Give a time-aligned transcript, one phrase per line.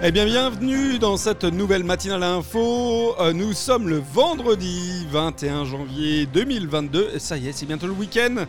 [0.00, 3.16] Eh bien, bienvenue dans cette nouvelle matinale info.
[3.18, 7.08] Euh, nous sommes le vendredi 21 janvier 2022.
[7.16, 8.44] Et ça y est, c'est bientôt le week-end.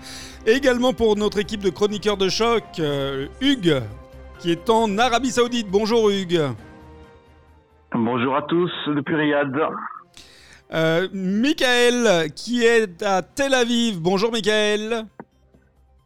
[0.45, 3.81] Également pour notre équipe de chroniqueurs de choc, euh, Hugues,
[4.37, 5.67] qui est en Arabie Saoudite.
[5.71, 6.39] Bonjour Hugues.
[7.95, 9.51] Bonjour à tous depuis Riyad.
[10.71, 13.99] Euh, Michael, qui est à Tel Aviv.
[13.99, 15.07] Bonjour Michael.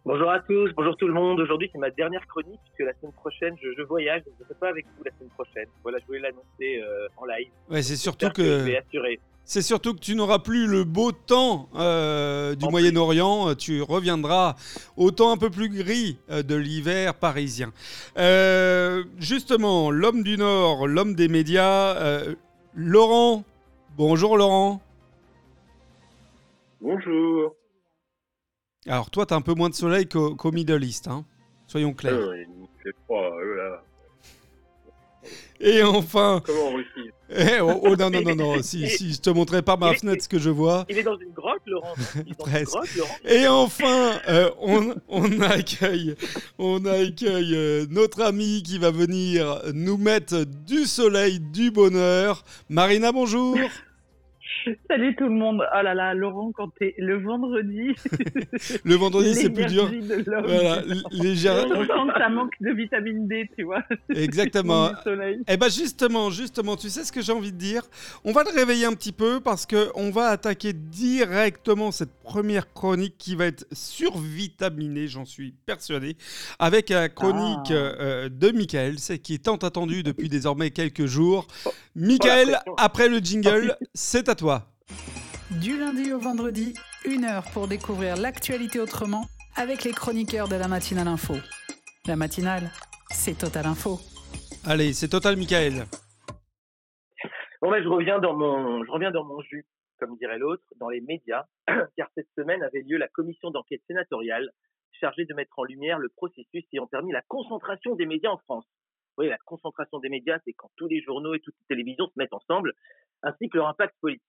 [0.05, 1.39] Bonjour à tous, bonjour tout le monde.
[1.39, 4.47] Aujourd'hui, c'est ma dernière chronique puisque la semaine prochaine, je, je voyage, donc je ne
[4.49, 5.67] serai pas avec vous la semaine prochaine.
[5.81, 7.47] Voilà, je voulais l'annoncer euh, en live.
[7.69, 9.21] Ouais, c'est surtout je que, vais assurer.
[9.45, 13.55] c'est surtout que tu n'auras plus le beau temps euh, du En Moyen-Orient.
[13.55, 14.55] Tu reviendras
[14.97, 17.71] au temps un peu plus gris euh, de l'hiver parisien.
[18.17, 22.35] Euh, justement, l'homme du Nord, l'homme des médias, euh,
[22.75, 23.45] Laurent.
[23.95, 24.81] Bonjour Laurent.
[26.81, 27.55] Bonjour.
[28.87, 31.25] Alors toi, tu as un peu moins de soleil qu'au qu'au Middle East, hein.
[31.67, 32.13] soyons clairs.
[32.15, 33.83] Euh, il fait froid, euh, là.
[35.61, 39.21] Et enfin, Comment en Russie eh, oh, oh, non, non, non, non, si, si je
[39.21, 40.85] te montrais par ma fenêtre ce que je vois.
[40.89, 41.93] Il est dans une grotte, Laurent.
[42.15, 42.67] Il est dans une Presque.
[42.67, 43.15] grotte, Laurent.
[43.25, 46.15] Et enfin, euh, on, on accueille,
[46.59, 52.43] on accueille euh, notre ami qui va venir nous mettre du soleil, du bonheur.
[52.69, 53.57] Marina, bonjour.
[54.89, 55.61] Salut tout le monde.
[55.75, 57.93] Oh là là, Laurent, quand t'es le vendredi,
[58.83, 59.89] Le vendredi, c'est plus dur.
[59.89, 60.45] l'énergie de l'homme.
[60.45, 63.83] Voilà, légère- On sent que ça manque de vitamine D, tu vois.
[64.13, 64.91] exactement.
[65.03, 65.41] Soleil.
[65.47, 67.83] Eh ben justement, justement, tu sais ce que j'ai envie de dire?
[68.23, 72.71] On va le réveiller un petit peu parce que on va attaquer directement cette première
[72.73, 76.15] chronique qui va être survitaminée, j'en suis persuadé,
[76.59, 77.73] avec la chronique Ah.
[77.73, 81.47] euh, de Michael, c'est qui est tant attendue depuis désormais quelques jours.
[81.95, 82.73] Michael, pression.
[82.77, 84.52] après le jingle, c'est à toi.
[85.61, 86.73] Du lundi au vendredi,
[87.05, 91.35] une heure pour découvrir l'actualité autrement avec les chroniqueurs de la matinale info.
[92.07, 92.71] La matinale,
[93.11, 93.99] c'est Total Info.
[94.65, 95.85] Allez, c'est total, Michael.
[97.61, 99.65] Bon, ben, je reviens dans mon, je reviens dans mon jus,
[99.99, 101.45] comme dirait l'autre, dans les médias,
[101.97, 104.49] car cette semaine avait lieu la commission d'enquête sénatoriale
[104.91, 108.65] chargée de mettre en lumière le processus ayant permis la concentration des médias en France.
[109.17, 112.13] Oui, la concentration des médias, c'est quand tous les journaux et toutes les télévisions se
[112.15, 112.73] mettent ensemble,
[113.21, 114.23] ainsi que leur impact politique.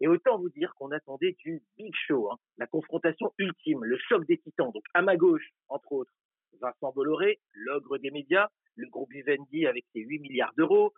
[0.00, 4.26] Et autant vous dire qu'on attendait du big show, hein, la confrontation ultime, le choc
[4.26, 4.72] des titans.
[4.72, 6.12] Donc à ma gauche, entre autres,
[6.60, 10.92] Vincent Bolloré, l'ogre des médias, le groupe Vivendi avec ses 8 milliards d'euros,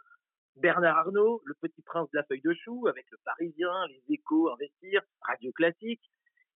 [0.56, 4.50] Bernard Arnault, le petit prince de la feuille de chou, avec le Parisien, les échos,
[4.50, 6.02] Investir, Radio Classique,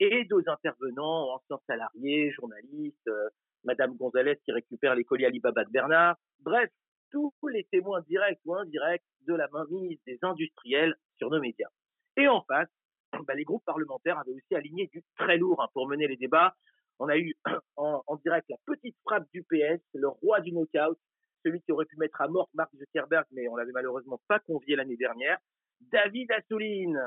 [0.00, 3.28] et d'autres intervenants, anciens salariés, journalistes, euh,
[3.62, 6.16] Madame Gonzalez qui récupère les colis Alibaba de Bernard.
[6.40, 6.70] Bref,
[7.10, 11.68] tous les témoins directs ou indirects de la mainmise des industriels sur nos médias.
[12.16, 12.68] Et en face,
[13.26, 16.54] bah, les groupes parlementaires avaient aussi aligné du très lourd hein, pour mener les débats.
[16.98, 17.34] On a eu
[17.76, 20.98] en, direct la petite frappe du PS, le roi du knockout,
[21.44, 24.76] celui qui aurait pu mettre à mort Mark Zuckerberg, mais on l'avait malheureusement pas convié
[24.76, 25.38] l'année dernière,
[25.80, 27.00] David Assouline.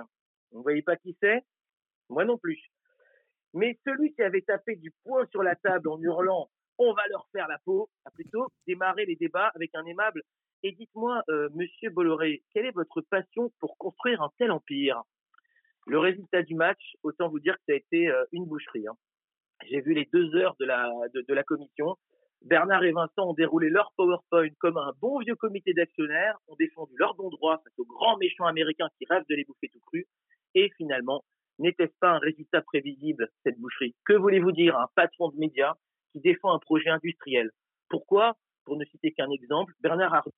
[0.51, 1.43] Vous ne voyez pas qui c'est?
[2.09, 2.61] Moi non plus.
[3.53, 7.27] Mais celui qui avait tapé du poing sur la table en hurlant «on va leur
[7.31, 10.21] faire la peau» a plutôt démarré les débats avec un aimable
[10.63, 15.01] «et dites-moi, euh, monsieur Bolloré, quelle est votre passion pour construire un tel empire?»
[15.87, 18.87] Le résultat du match, autant vous dire que ça a été euh, une boucherie.
[18.87, 18.97] hein.
[19.69, 21.95] J'ai vu les deux heures de la, de, la commission.
[22.41, 26.93] Bernard et Vincent ont déroulé leur PowerPoint comme un bon vieux comité d'actionnaires, ont défendu
[26.97, 30.05] leur bon droit face aux grands méchants américains qui rêvent de les bouffer tout cru.
[30.53, 31.23] Et finalement,
[31.57, 33.95] n'était-ce pas un résultat prévisible, cette boucherie?
[34.05, 35.73] Que voulez-vous dire un patron de médias
[36.11, 37.49] qui défend un projet industriel?
[37.89, 38.35] Pourquoi,
[38.65, 40.33] pour ne citer qu'un exemple, Bernard Arnault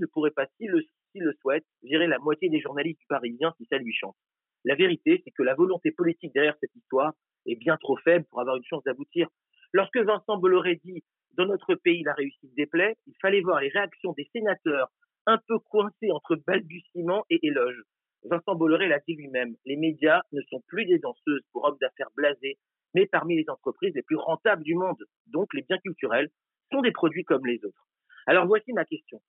[0.00, 0.82] ne pourrait pas, s'il le,
[1.14, 4.16] le souhaite, virer la moitié des journalistes du Parisien si ça lui chante
[4.64, 7.12] La vérité, c'est que la volonté politique derrière cette histoire
[7.46, 9.28] est bien trop faible pour avoir une chance d'aboutir.
[9.72, 11.02] Lorsque Vincent Bolloré dit
[11.36, 14.88] dans notre pays la réussite déplaît, il fallait voir les réactions des sénateurs
[15.26, 17.82] un peu coincés entre balbutiements et éloges.
[18.24, 22.10] Vincent Bolloré l'a dit lui-même, les médias ne sont plus des danseuses pour hommes d'affaires
[22.16, 22.58] blasés,
[22.94, 25.02] mais parmi les entreprises les plus rentables du monde.
[25.26, 26.28] Donc les biens culturels
[26.72, 27.86] sont des produits comme les autres.
[28.26, 29.20] Alors voici ma question.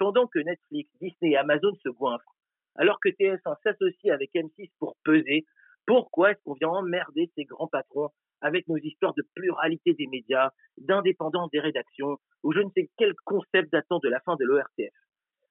[0.00, 2.34] Pendant que Netflix, Disney et Amazon se goinfrent,
[2.76, 5.44] alors que TF1 s'associe avec M6 pour peser,
[5.86, 8.08] pourquoi est-ce qu'on vient emmerder ces grands patrons
[8.40, 13.12] avec nos histoires de pluralité des médias, d'indépendance des rédactions, ou je ne sais quel
[13.26, 14.94] concept datant de la fin de l'ORTF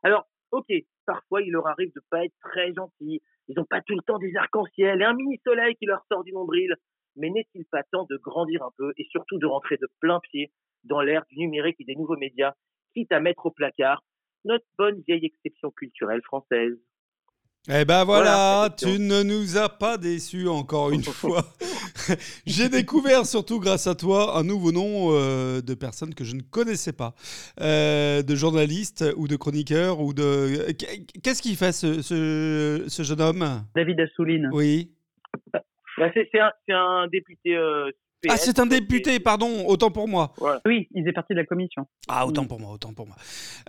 [0.01, 0.74] Alors, ok,
[1.06, 4.18] parfois il leur arrive de pas être très gentils, ils n'ont pas tout le temps
[4.18, 6.74] des arcs-en-ciel et un mini-soleil qui leur sort du nombril,
[7.16, 10.51] mais n'est-il pas temps de grandir un peu et surtout de rentrer de plein pied
[10.86, 12.56] dans l'ère du numérique et des nouveaux médias,
[12.96, 14.01] quitte à mettre au placard
[14.45, 16.77] notre bonne vieille exception culturelle française
[17.69, 21.44] Eh ben voilà, Voilà, tu ne nous as pas déçus encore une fois.
[22.45, 26.41] J'ai découvert, surtout grâce à toi, un nouveau nom euh, de personnes que je ne
[26.41, 27.13] connaissais pas,
[27.62, 30.71] euh, de journalistes ou de chroniqueurs ou de.
[31.24, 33.63] Qu'est-ce qu'il fait ce, ce, ce, jeune homme?
[33.75, 34.50] David Assouline.
[34.51, 34.91] Oui.
[35.53, 37.91] Bah, c'est un, un, député euh,
[38.27, 40.33] ah, c'est un député, pardon, autant pour moi.
[40.66, 41.86] Oui, il est parti de la commission.
[42.10, 43.16] Ah, autant pour moi, autant pour moi.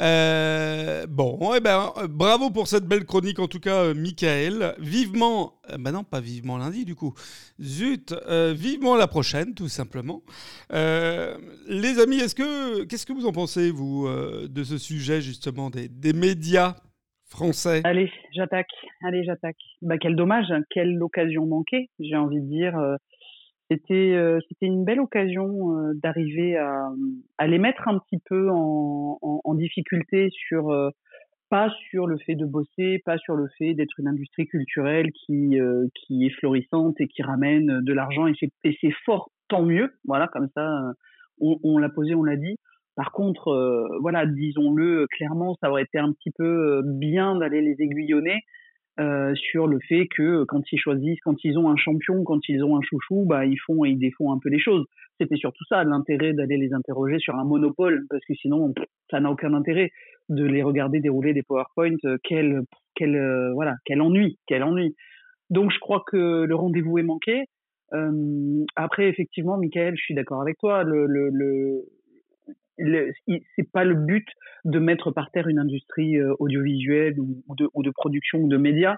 [0.00, 4.74] Euh, bon, eh ben, euh, bravo pour cette belle chronique, en tout cas, euh, Michael.
[4.78, 7.14] Vivement, bah non, pas vivement lundi, du coup.
[7.60, 10.22] Zut, vivement la prochaine, tout simplement.
[10.70, 15.88] les amis, est-ce que, qu'est-ce que vous en pensez, vous, de ce sujet, justement, des,
[15.88, 16.74] des médias
[17.26, 17.82] français?
[17.84, 18.70] Allez, j'attaque.
[19.04, 19.58] Allez, j'attaque.
[19.82, 22.74] Bah, quel dommage, quelle occasion manquée, j'ai envie de dire.
[23.70, 26.90] C'était euh, c'était une belle occasion euh, d'arriver à,
[27.38, 30.90] à les mettre un petit peu en, difficulté sur euh,
[31.50, 35.58] pas sur le fait de bosser, pas sur le fait d'être une industrie culturelle qui
[35.94, 39.92] qui est florissante et qui ramène de l'argent et c'est et c'est fort tant mieux.
[40.04, 40.66] Voilà comme ça
[41.40, 42.56] on, on l'a posé on l'a dit.
[42.96, 48.40] Par contre voilà disons-le clairement ça aurait été un petit peu bien d'aller les aiguillonner
[48.98, 52.62] euh, sur le fait que quand ils choisissent, quand ils ont un champion, quand ils
[52.64, 54.84] ont un chouchou, bah ils font et ils défont un peu les choses.
[55.20, 58.74] C'était surtout ça l'intérêt d'aller les interroger sur un monopole, parce que sinon
[59.10, 59.90] ça n'a aucun intérêt
[60.28, 61.96] de les regarder dérouler des PowerPoint.
[62.04, 62.62] Euh, quel
[62.94, 64.96] quel euh, voilà quel ennui, quel ennui.
[65.50, 67.44] Donc je crois que le rendez-vous est manqué.
[67.92, 70.82] Euh, après effectivement, Michael, je suis d'accord avec toi.
[70.82, 71.84] Le, le, le
[72.78, 74.26] c'est pas le but
[74.64, 78.96] de mettre par terre une industrie euh, audiovisuelle ou, de, production ou de médias.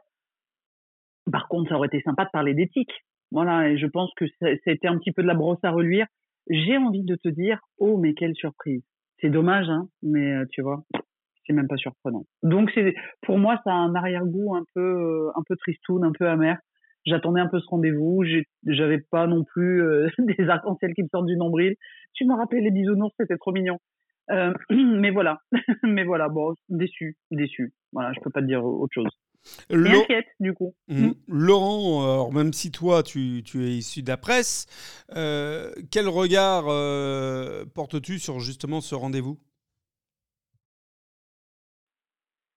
[1.30, 2.92] Par contre, ça aurait été sympa de parler d'éthique.
[3.30, 4.26] Voilà, et je pense que
[4.64, 6.06] c'était un petit peu de la brosse à reluire.
[6.50, 8.82] J'ai envie de te dire, oh, mais quelle surprise.
[9.20, 10.84] C'est dommage, hein, mais euh, tu vois,
[11.46, 12.24] c'est même pas surprenant.
[12.42, 12.78] Donc,
[13.22, 16.58] pour moi, ça a un arrière-goût un peu, euh, un peu tristoun, un peu amer
[17.06, 18.24] j'attendais un peu ce rendez-vous.
[18.66, 21.74] J'avais pas non plus euh, des arcs-en-ciel qui me sortent du nombril.
[22.14, 23.78] Tu m'as rappelé les bisounours, c'était trop mignon.
[24.30, 25.40] Euh, mais voilà,
[25.82, 27.72] mais voilà, bon, déçu, déçu.
[27.92, 29.10] Voilà, je peux pas te dire autre chose.
[29.70, 30.74] Et inquiète, du coup.
[30.86, 31.06] Mmh.
[31.06, 31.14] Mmh.
[31.26, 34.66] Laurent, alors même si toi, tu, tu es issu de la presse,
[35.16, 36.66] euh, quel regard
[37.74, 39.38] portes-tu sur justement ce rendez-vous?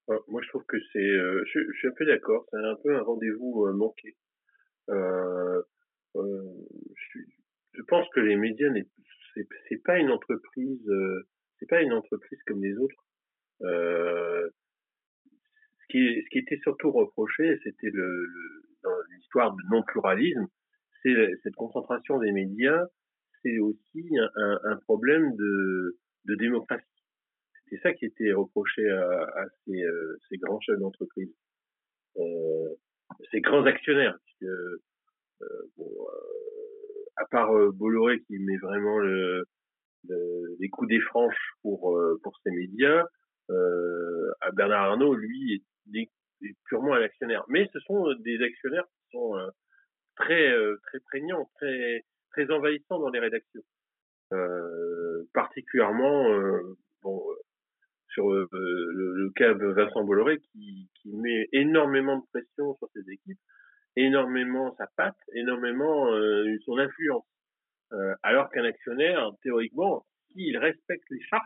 [0.07, 0.99] Moi, je trouve que c'est.
[0.99, 4.15] je, je, suis un peu d'accord, c'est un peu un rendez-vous manqué.
[4.89, 5.61] Euh,
[6.15, 6.43] euh,
[6.95, 7.19] je,
[7.73, 8.69] je, pense que les médias,
[9.33, 11.27] c'est, pas une entreprise, euh,
[11.59, 13.05] c'est pas une entreprise comme les autres.
[13.61, 14.49] Euh,
[15.81, 20.47] ce qui, ce qui était surtout reproché, c'était le, le, dans l'histoire de non-pluralisme,
[21.01, 22.85] c'est cette concentration des médias,
[23.41, 26.85] c'est aussi un, un, problème de, de démocratie.
[27.63, 31.33] C'était ça qui était reproché à, à ces, euh, ces grands chefs d'entreprise.
[32.17, 32.75] Euh,
[33.31, 34.81] ces grands actionnaires, euh,
[35.41, 35.83] euh,
[37.17, 39.45] à part euh, Bolloré qui met vraiment le,
[40.07, 43.05] le, les coups des franches pour pour ses médias,
[44.53, 46.09] Bernard Arnault, lui, est,
[46.65, 47.43] purement un actionnaire.
[47.47, 49.33] Mais ce sont des actionnaires qui sont
[50.15, 50.53] très
[50.83, 53.63] très prégnants, très très envahissants dans les rédactions.
[55.33, 56.29] Particulièrement
[57.01, 57.23] bon
[58.09, 63.11] sur le, le, cas de Vincent Bolloré qui, qui met énormément de pression sur ses
[63.11, 63.39] équipes
[63.95, 67.25] énormément sa patte, énormément euh, son influence.
[67.93, 71.43] Euh, alors qu'un actionnaire, théoriquement, s'il respecte les chartes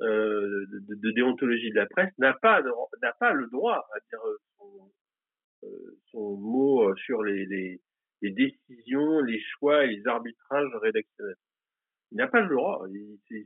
[0.00, 2.62] euh, de, de, déontologie de la presse, n'a pas
[3.02, 4.20] n'a pas le droit à dire
[4.58, 4.92] son,
[6.10, 7.80] son mot sur les, les,
[8.22, 11.36] les, décisions, les choix et les arbitrages rédactionnels.
[12.12, 12.86] Il n'a pas le droit.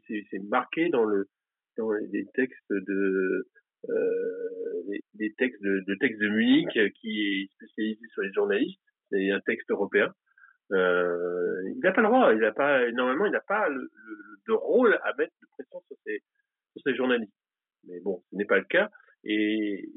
[0.07, 1.29] C'est marqué dans le
[1.76, 3.47] dans les textes de
[3.89, 8.81] euh, des, textes de, de, textes de Munich euh, qui est spécialisé sur les journalistes.
[9.11, 10.13] C'est un texte européen.
[10.73, 12.33] Euh, il n'a pas le droit.
[12.33, 13.91] Il n'a pas normalement, il n'a pas le,
[14.49, 16.23] de rôle à mettre de pression sur ces
[16.73, 17.33] sur ces journalistes.
[17.85, 18.91] Mais bon, ce n'est pas le cas.
[19.25, 19.89] Et,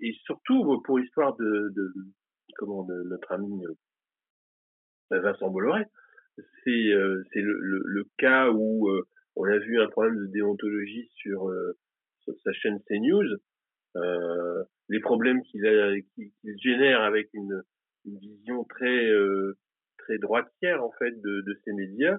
[0.00, 1.92] et, surtout pour l'histoire de, de
[2.56, 3.64] comment de notre ami
[5.10, 5.84] Vincent Bolloré,
[6.64, 8.90] c'est euh, c'est le, le, le, cas où
[9.36, 11.83] on a vu un problème de déontologie sur sur
[12.44, 13.38] sa chaîne CNews,
[13.96, 15.62] euh, les problèmes qu'il
[16.16, 17.62] qu génère avec une,
[18.06, 19.56] vision très euh,
[19.96, 22.18] très droitière en fait de, de ces médias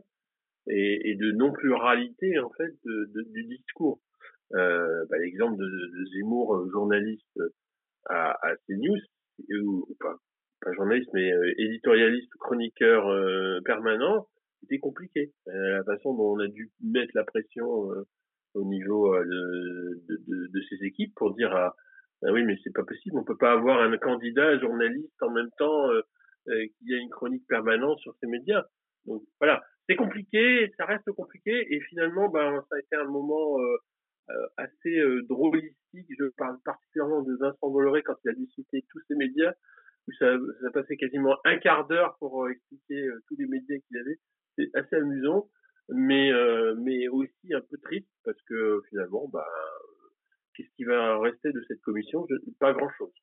[0.68, 4.02] et, de non pluralité en fait du discours.
[4.54, 7.40] Euh, bah, L'exemple de, Zemmour, euh, journaliste
[8.06, 8.98] à, à CNews,
[9.62, 10.16] ou, pas,
[10.74, 13.04] journaliste mais éditorialiste, chroniqueur
[13.64, 14.28] permanent,
[14.62, 15.34] c'était compliqué.
[15.46, 17.92] la façon dont on a dû mettre la pression
[18.56, 21.76] au niveau euh, de, de, de, ces équipes pour dire ah,
[22.24, 25.50] ah oui mais c'est pas possible on peut pas avoir un candidat journaliste en même
[25.58, 26.02] temps euh,
[26.48, 28.64] qu'il y a une chronique permanente sur ces médias.
[29.06, 33.58] Donc voilà, c'est compliqué, ça reste compliqué, et finalement, ben, ça a été un moment
[34.58, 36.08] assez drôlistique.
[36.20, 39.54] Je parle particulièrement de Vincent Bolloré quand il a discuté tous ces médias,
[40.08, 43.98] où ça, ça a passé quasiment un quart d'heure pour expliquer tous les médias qu'il
[43.98, 44.20] avait.
[44.56, 45.48] C'est assez amusant
[45.90, 49.48] mais euh, mais aussi un peu triste parce que finalement, bah,
[50.56, 52.26] qu'est-ce qui va rester de cette commission?
[52.60, 53.14] Pas grand-chose.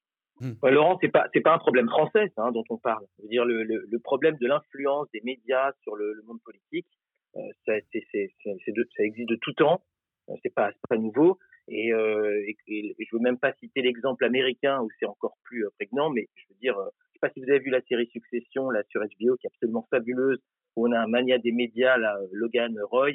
[0.41, 0.53] Hmm.
[0.63, 3.05] Laurent, c'est pas c'est pas un problème français hein, dont on parle.
[3.19, 6.41] Je veux dire le, le, le problème de l'influence des médias sur le, le monde
[6.45, 6.89] politique,
[7.37, 8.33] euh, ça, c'est, c'est,
[8.65, 9.83] c'est de, ça existe de tout temps.
[10.29, 11.39] Euh, c'est pas c'est pas nouveau.
[11.69, 15.65] Et, euh, et, et, je veux même pas citer l'exemple américain où c'est encore plus
[15.65, 18.09] euh, prégnant, mais je veux dire, je sais pas si vous avez vu la série
[18.09, 20.41] Succession là sur HBO qui est absolument fabuleuse
[20.77, 23.13] où on a un mania des médias, là, Logan Roy,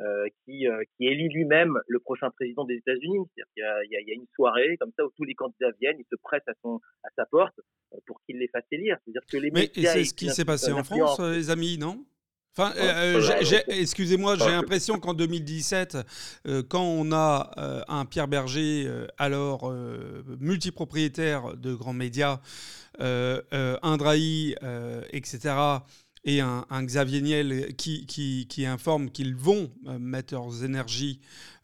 [0.00, 3.18] euh, qui, euh, qui élit lui-même le prochain président des États-Unis.
[3.36, 5.98] C'est-à-dire qu'il y a, y, y une soirée comme ça où tous les candidats viennent,
[6.00, 7.54] ils se pressent à, son, à sa porte
[7.92, 8.96] euh, pour qu'il les fasse élire.
[9.04, 12.04] C'est-à-dire que les Mais c'est ce qui s'est passé en France, euh, les amis, non?
[12.56, 13.20] Enfin, euh,
[13.66, 15.98] excusez-moi, j'ai l'impression qu'en 2017,
[16.46, 19.72] euh, quand on a euh, un Pierre Berger, alors
[20.38, 22.40] multipropriétaire de grands médias,
[23.00, 24.54] un Drahi,
[25.12, 25.38] etc.,
[26.24, 31.20] et un, Xavier Niel qui, qui, qui informe qu'ils vont euh, mettre leurs énergies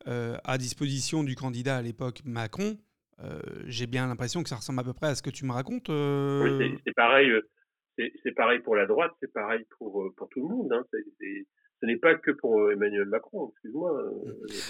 [0.06, 2.76] euh, à disposition du candidat à l'époque Macron,
[3.22, 5.52] euh, j'ai bien l'impression que ça ressemble à peu près à ce que tu me
[5.52, 5.88] racontes.
[5.88, 7.30] Oui, c'est pareil.
[8.22, 10.72] C'est pareil pour la droite, c'est pareil pour, pour tout le monde.
[10.72, 10.84] Hein.
[10.90, 14.10] ce n'est pas que pour Emmanuel Macron, excuse-moi.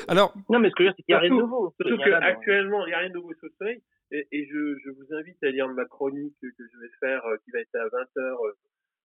[0.09, 1.73] Alors, non, mais ce que je veux dire, c'est qu'il n'y a rien de nouveau.
[1.80, 3.82] Surtout qu'actuellement, il n'y a rien de nouveau sous le soleil.
[4.11, 7.52] Et, et je, je, vous invite à lire ma chronique que je vais faire, qui
[7.52, 8.54] va être à 20h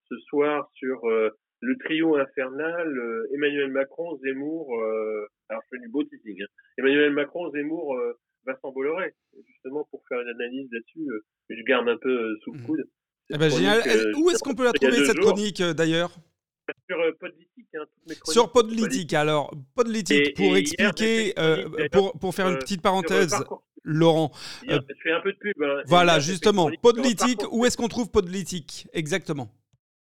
[0.08, 5.82] ce soir sur euh, le trio infernal euh, Emmanuel Macron, Zemmour, euh, alors je fais
[5.82, 6.46] du beau teasing, hein.
[6.78, 7.96] Emmanuel Macron, Zemmour,
[8.46, 9.14] Vincent Bolloré,
[9.46, 11.08] justement pour faire une analyse là-dessus,
[11.48, 12.66] je garde un peu sous le mmh.
[12.66, 12.84] coude.
[13.30, 13.80] Eh ben, génial.
[14.16, 16.10] Où est-ce qu'on peut la trouver cette chronique d'ailleurs?
[16.88, 17.84] Sur Podlitique, hein,
[18.24, 21.34] Sur Podlitique, alors Podlitique, pour expliquer,
[21.92, 23.34] pour, pour faire une petite parenthèse,
[23.86, 24.32] Laurent.
[24.68, 25.62] je fais un peu de pub.
[25.62, 25.82] Hein.
[25.86, 29.48] voilà, justement, Podlitique, où est-ce qu'on trouve Podlitique Exactement?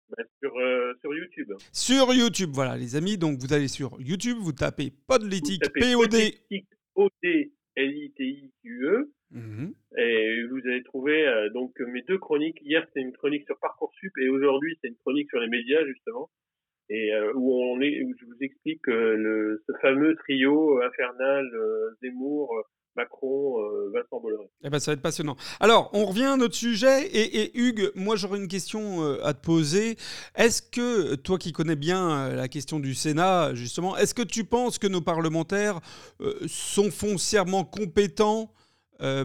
[0.08, 1.52] Bah, sur, euh, sur, YouTube.
[1.72, 3.18] Sur YouTube, voilà, les amis.
[3.18, 6.38] Donc, vous allez sur YouTube, vous tapez Podlitique, P-O-D.
[6.94, 7.50] O-D-L-I-T-I-Q-E.
[9.98, 12.60] Et vous allez trouver euh, donc mes deux chroniques.
[12.62, 16.30] Hier, c'était une chronique sur Parcoursup et aujourd'hui, c'est une chronique sur les médias, justement.
[16.88, 21.50] Et euh, où, on est, où je vous explique le, ce fameux trio infernal
[22.00, 22.54] Zemmour,
[22.96, 24.48] Macron, euh, Vincent Bolloré.
[24.64, 25.36] Eh ben, ça va être passionnant.
[25.60, 27.06] Alors, on revient à notre sujet.
[27.06, 29.96] Et, Hugues, moi, j'aurais une question euh, à te poser.
[30.34, 34.44] Est-ce que, toi qui connais bien euh, la question du Sénat, justement, est-ce que tu
[34.44, 35.80] penses que nos parlementaires
[36.46, 38.52] sont foncièrement compétents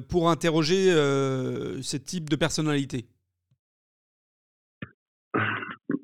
[0.09, 3.07] pour interroger ce type de personnalité?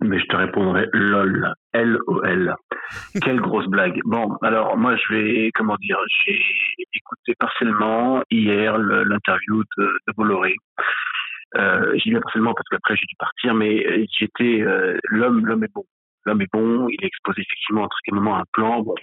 [0.08, 2.56] Mais je te répondrai LOL, L-O-L.
[3.22, 4.00] Quelle grosse blague.
[4.06, 6.40] Bon, alors moi je vais, comment dire, j'ai
[6.94, 10.56] écouté partiellement hier l'interview de, Bolloré.
[11.56, 15.74] Euh, J'y vais partiellement parce qu'après j'ai dû partir, mais j'étais euh, l'homme, l'homme est
[15.74, 15.84] bon.
[16.26, 16.88] L'homme est bon.
[16.90, 18.82] Il expose effectivement très un plan.
[18.82, 18.96] Bon,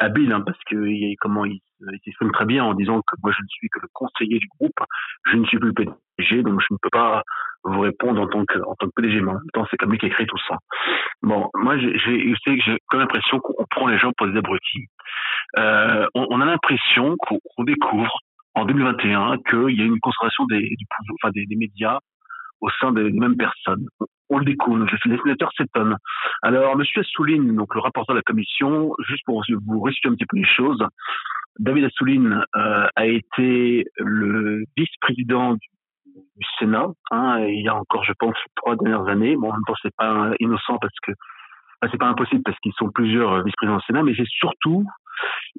[0.00, 0.76] habile hein, parce que
[1.20, 3.88] comment il, il s'exprime très bien en disant que moi je ne suis que le
[3.92, 4.78] conseiller du groupe,
[5.26, 7.22] je ne suis plus le PDG, donc je ne peux pas
[7.64, 9.90] vous répondre en tant que en tant que PDG, mais en même temps c'est comme
[9.90, 10.56] lui qui a écrit tout ça.
[11.22, 14.86] Bon, moi j'ai j'ai comme l'impression qu'on prend les gens pour des abrutis.
[15.58, 18.20] Euh, on, on, a l'impression qu'on découvre
[18.54, 20.86] en 2021 qu'il y a une concentration des, du,
[21.22, 21.98] enfin des, des médias
[22.60, 23.86] au sein des mêmes personnes
[24.30, 24.86] on le découvre.
[25.04, 25.96] Les sénateurs s'étonnent.
[26.42, 30.26] Alors, Monsieur Assouline, donc le rapporteur de la commission, juste pour vous resituer un petit
[30.26, 30.82] peu les choses,
[31.58, 35.68] David Assouline euh, a été le vice-président du,
[36.58, 39.36] Sénat, hein, il y a encore, je pense, trois dernières années.
[39.36, 41.12] Bon, en même temps, c'est pas innocent parce que
[41.90, 44.86] c'est pas impossible parce qu'ils sont plusieurs vice-présidents du Sénat, mais c'est surtout,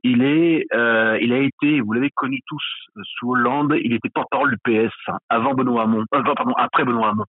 [0.03, 2.63] il est, euh, il a été, vous l'avez connu tous
[3.03, 4.93] sous Hollande, il était porte-parole du PS
[5.29, 7.25] avant Benoît Hamon, euh, pardon, après Benoît Hamon.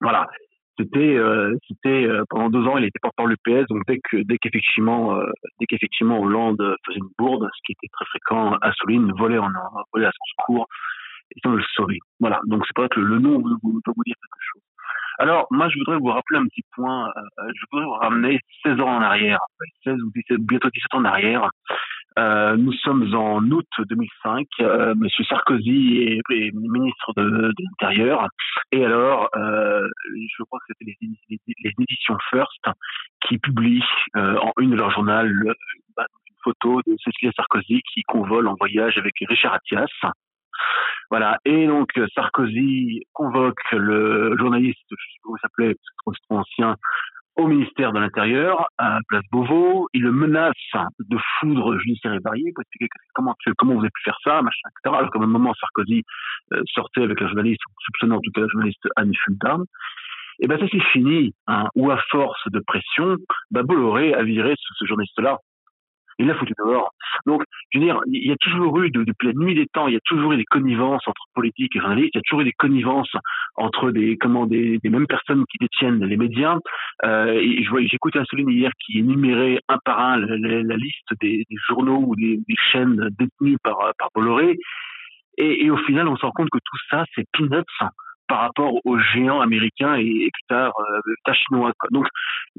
[0.00, 0.26] Voilà.
[0.78, 4.18] C'était euh, c'était euh, pendant deux ans il était porte-parole du PS donc dès que
[4.24, 5.24] dès qu'effectivement euh,
[5.58, 9.48] dès qu'effectivement Hollande faisait une bourde ce qui était très fréquent Assouline volait en
[9.94, 10.66] volait à son secours
[11.34, 12.40] et ça le sauver voilà.
[12.46, 14.62] Donc c'est pas que le, nom peut vous dire quelque chose
[15.18, 18.96] alors moi je voudrais vous rappeler un petit point je voudrais vous ramener 16 ans
[18.96, 19.40] en arrière
[19.84, 21.50] 16 ou 17 bientôt 17 ans en arrière
[22.18, 24.46] euh, nous sommes en août 2005.
[24.60, 28.26] Euh, Monsieur Sarkozy est, ministre de, l'Intérieur.
[28.72, 29.86] Et alors, euh,
[30.38, 32.64] je crois que c'était les, éditions First
[33.26, 33.84] qui publient
[34.16, 35.30] euh, en une de leurs journal
[35.96, 39.86] bah, une photo de Cécile Sarkozy qui convole en voyage avec Richard Attias.
[41.10, 41.38] Voilà.
[41.44, 46.76] Et donc Sarkozy convoque le journaliste, je vient
[47.36, 49.88] au ministère de l'Intérieur, à Place Beauvau.
[49.92, 50.54] Il le menace
[50.98, 54.68] de foudre judiciaire et varié pour expliquer comment, comment vous avez pu faire ça, machin,
[54.70, 54.96] etc.
[54.98, 56.02] Alors qu'à un moment, Sarkozy
[56.52, 59.64] euh, sortait avec la journaliste, soupçonnant en tout cas la journaliste Anne Fulton.
[60.38, 63.16] Et eh ben ça c'est fini, hein, ou à force de pression,
[63.50, 65.38] bah Bolloré a viré ce journaliste-là
[66.18, 66.90] il l'a foutu dehors.
[67.26, 69.94] Donc, je veux dire, il y a toujours eu, depuis la nuit des temps, il
[69.94, 72.44] y a toujours eu des connivences entre politiques et journalistes, il y a toujours eu
[72.44, 73.14] des connivences
[73.56, 76.56] entre des, comment, des, des mêmes personnes qui détiennent les médias.
[77.04, 77.80] Euh, et je vois,
[78.28, 82.56] Soline hier qui énumérait un par un la, liste des, des, journaux ou des, des
[82.72, 84.56] chaînes détenues par, par Bolloré.
[85.38, 87.62] Et, et, au final, on se rend compte que tout ça, c'est peanuts
[88.28, 91.72] par rapport aux géants américains et, et plus tard euh, chinois.
[91.90, 92.06] Donc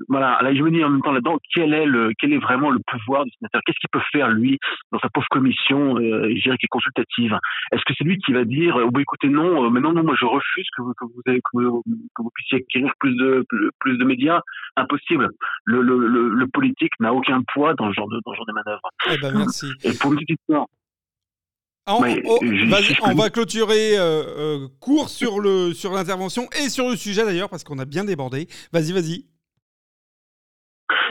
[0.07, 2.69] voilà, là je me dis en même temps là-dedans quel est le quel est vraiment
[2.69, 3.61] le pouvoir du sénateur?
[3.65, 4.59] Qu'est-ce qu'il peut faire lui
[4.91, 7.37] dans sa pauvre commission, euh, je dirais qui est consultative?
[7.71, 10.03] Est-ce que c'est lui qui va dire oh, bah, écoutez non, euh, mais non non
[10.03, 11.83] moi je refuse que vous que vous, avez, que vous,
[12.15, 13.45] que vous puissiez acquérir plus de
[13.79, 14.41] plus, de médias
[14.75, 15.29] Impossible.
[15.65, 18.53] Le, le, le, politique n'a aucun poids dans le genre de dans le genre de
[18.53, 18.81] manœuvre.
[19.11, 19.71] Eh ben merci.
[19.83, 20.67] Et pour une petite histoire,
[21.87, 22.03] on,
[23.03, 27.49] on, va clôturer euh, euh, court sur le sur l'intervention et sur le sujet d'ailleurs
[27.49, 28.47] parce qu'on a bien débordé.
[28.73, 29.25] Vas-y, vas-y.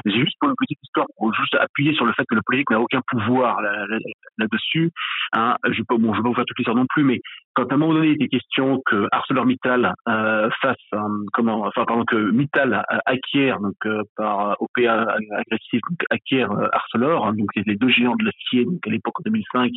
[0.04, 2.80] Juste pour une petite histoire, pour juste appuyer sur le fait que le politique n'a
[2.80, 4.90] aucun pouvoir là-dessus.
[5.32, 7.20] Hein, je ne vais, pas vous faire toute l'histoire non plus, mais
[7.54, 10.76] quand à un moment donné il était question que ArcelorMittal euh, fasse,
[11.32, 17.26] comment, enfin pardon, que Mittal acquiert donc euh, par OPA agressif donc, acquiert euh, Arcelor,
[17.26, 19.70] hein, donc les deux géants de l'acier donc à l'époque en 2005,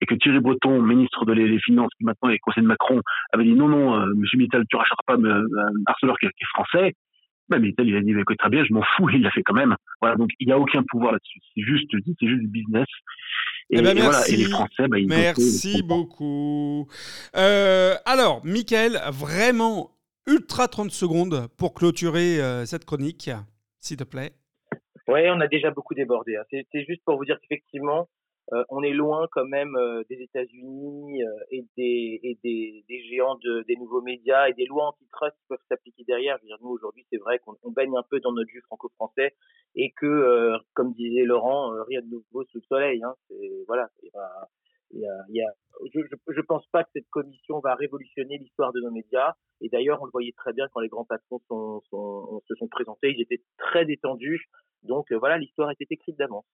[0.00, 3.00] et que Thierry Breton, ministre de les, Finances, qui maintenant est conseiller de Macron,
[3.32, 5.16] avait dit non non, euh, Monsieur Mittal, tu rachèteras pas
[5.86, 6.92] Arcelor qui est français.
[7.48, 9.54] Mais Mittal, il a dit, écoute, très bien, je m'en fous, il l'a fait quand
[9.54, 9.76] même.
[10.00, 11.40] Voilà, donc il n'y a aucun pouvoir là-dessus.
[11.54, 12.86] C'est juste, c'est juste du business.
[13.70, 16.86] Et, eh ben, voilà, et, les Français, bah, ils Merci beaucoup.
[17.36, 19.90] Euh, alors, Michael, vraiment
[20.26, 23.30] ultra 30 secondes pour clôturer euh, cette chronique,
[23.80, 24.32] s'il te plaît.
[25.08, 26.36] Oui, on a déjà beaucoup débordé.
[26.36, 26.42] Hein.
[26.50, 28.08] C'est juste pour vous dire qu'effectivement,
[28.52, 33.02] euh, on est loin quand même euh, des États-Unis euh, et, des, et des, des
[33.02, 36.36] géants de, des nouveaux médias et des lois antitrust qui peuvent s'appliquer derrière.
[36.38, 39.34] Je veux dire, nous aujourd'hui, c'est vrai qu'on baigne un peu dans notre jus franco-français
[39.74, 43.02] et que, comme disait Laurent, rien de nouveau sous le soleil.
[43.02, 43.14] Hein,
[43.66, 43.90] voilà,
[44.94, 45.52] a,
[45.94, 49.34] je, je, pense pas que cette commission va révolutionner l'histoire de nos médias.
[49.60, 53.14] Et d'ailleurs, on le voyait très bien quand les grands patrons se sont présentés.
[53.16, 54.46] Ils étaient très détendus.
[54.82, 56.44] Donc voilà, l'histoire était écrite d'avance.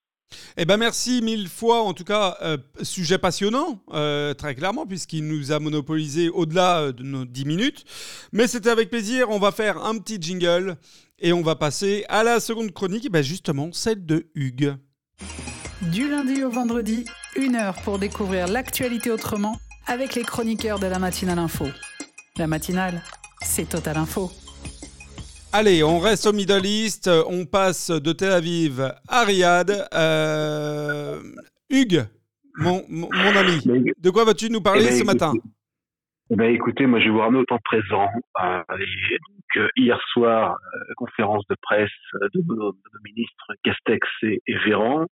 [0.57, 5.27] Eh ben merci mille fois, en tout cas, euh, sujet passionnant, euh, très clairement, puisqu'il
[5.27, 7.85] nous a monopolisé au-delà euh, de nos 10 minutes.
[8.33, 10.77] Mais c'était avec plaisir, on va faire un petit jingle
[11.19, 14.75] et on va passer à la seconde chronique, ben justement celle de Hugues.
[15.91, 19.57] Du lundi au vendredi, une heure pour découvrir l'actualité autrement
[19.89, 21.65] avec les chroniqueurs de la matinale info.
[22.39, 23.03] La matinale,
[23.41, 24.31] c'est Total Info.
[25.53, 29.89] Allez, on reste au Middle East, on passe de Tel Aviv à Riyad.
[29.93, 31.21] Euh,
[31.69, 32.05] Hugues,
[32.59, 33.61] mon, mon, ami,
[33.99, 35.33] de quoi vas-tu nous parler eh ben, ce matin
[36.31, 38.09] eh ben, Écoutez, moi je vais vous ramener au temps présent.
[38.41, 41.91] Euh, donc, hier soir, euh, conférence de presse
[42.35, 42.73] de nos,
[43.05, 45.07] ministres Castex et, et, Véran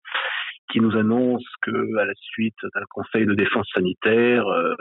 [0.71, 4.75] qui nous annoncent que à la suite d'un conseil de défense sanitaire, euh,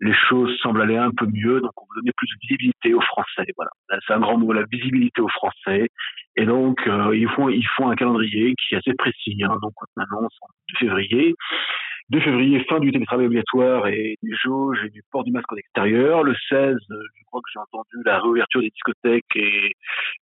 [0.00, 3.00] les choses semblent aller un peu mieux, donc on veut donner plus de visibilité aux
[3.00, 3.46] Français.
[3.56, 3.70] Voilà,
[4.06, 5.88] c'est un grand mot, la visibilité aux Français.
[6.36, 9.38] Et donc euh, ils font ils font un calendrier qui est assez précis.
[9.42, 11.34] Hein, donc on annonce en février.
[12.10, 15.56] 2 février, fin du télétravail obligatoire et des jauges et du port du masque en
[15.56, 16.22] extérieur.
[16.22, 19.72] Le 16, je crois que j'ai entendu la réouverture des discothèques et,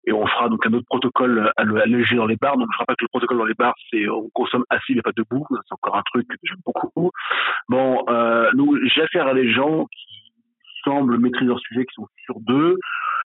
[0.07, 2.57] et on fera donc un autre protocole allégé dans les bars.
[2.57, 5.13] Donc je rappelle que le protocole dans les bars, c'est on consomme assis mais pas
[5.15, 5.47] debout.
[5.51, 7.11] C'est encore un truc que j'aime beaucoup.
[7.69, 10.33] Bon, euh, nous, j'ai affaire à des gens qui
[10.85, 12.77] semblent maîtriser leur sujet, qui sont sur deux.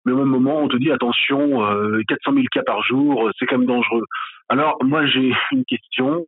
[0.06, 3.46] Mais au même moment, on te dit attention, euh, 400 000 cas par jour, c'est
[3.46, 4.06] quand même dangereux.
[4.50, 6.26] Alors moi, j'ai une question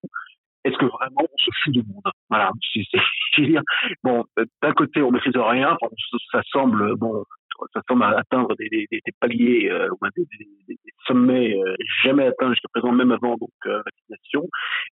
[0.63, 2.13] est-ce que vraiment on se fout du monde?
[2.29, 3.61] Voilà, c'est dire.
[4.03, 4.25] Bon,
[4.61, 5.77] d'un côté, on maîtrise rien.
[6.31, 7.23] Ça semble bon,
[7.73, 10.25] ça semble atteindre des, des, des paliers, euh, des,
[10.67, 14.47] des, sommets euh, jamais atteints jusqu'à présent, même avant donc euh, vaccination.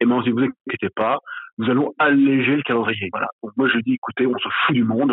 [0.00, 1.18] Et moi, dit vous inquiétez pas,
[1.58, 3.08] nous allons alléger le calendrier.
[3.12, 3.28] Voilà.
[3.42, 5.12] Donc moi, je dis écoutez, on se fout du monde.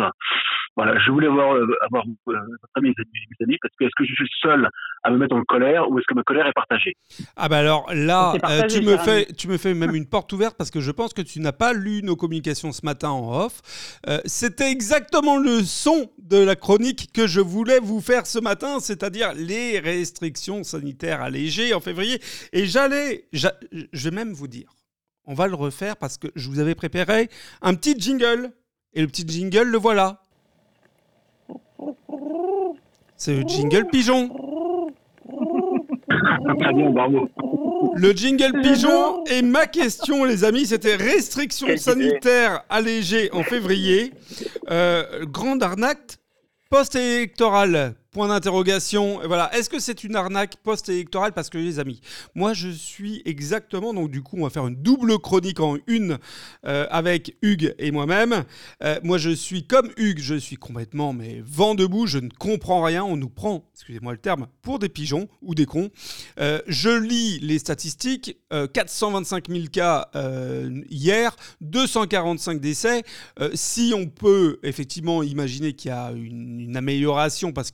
[0.74, 2.32] Voilà, je voulais avoir, euh, avoir euh,
[2.80, 2.94] mes
[3.40, 4.70] amis, parce que est-ce que je suis seul
[5.02, 6.94] à me mettre en colère ou est-ce que ma colère est partagée?
[7.36, 10.56] Ah bah alors là, euh, tu me fais, tu me fais même une porte ouverte
[10.56, 13.60] parce que je pense que tu n'as pas lu nos communications ce matin en off.
[14.24, 19.32] C'était exactement le son de la chronique que je voulais vous faire ce matin, c'est-à-dire
[19.34, 22.18] les restrictions sanitaires allégées en février.
[22.54, 24.70] Et j'allais, je vais même vous dire,
[25.26, 27.28] on va le refaire parce que je vous avais préparé
[27.60, 28.50] un petit jingle.
[28.94, 30.20] Et le petit jingle, le voilà.
[33.16, 34.28] C'est le jingle pigeon.
[36.92, 37.28] Bravo.
[37.94, 44.12] Le jingle pigeon et ma question, les amis, c'était restrictions sanitaires allégées en février.
[44.70, 46.18] Euh, grande arnaque
[46.70, 47.94] post-électorale.
[48.12, 49.20] Point d'interrogation.
[49.26, 49.54] Voilà.
[49.56, 51.32] Est-ce que c'est une arnaque post-électorale?
[51.32, 52.02] Parce que les amis,
[52.34, 53.94] moi je suis exactement.
[53.94, 56.18] Donc du coup, on va faire une double chronique en une
[56.66, 58.44] euh, avec Hugues et moi-même.
[58.82, 60.20] Euh, moi, je suis comme Hugues.
[60.20, 62.06] Je suis complètement mais vent debout.
[62.06, 63.02] Je ne comprends rien.
[63.02, 65.90] On nous prend, excusez-moi le terme, pour des pigeons ou des cons.
[66.38, 68.36] Euh, je lis les statistiques.
[68.52, 70.10] euh, 425 000 cas
[70.90, 73.04] hier, 245 décès.
[73.54, 77.70] Si on peut effectivement imaginer qu'il y a une, amélioration parce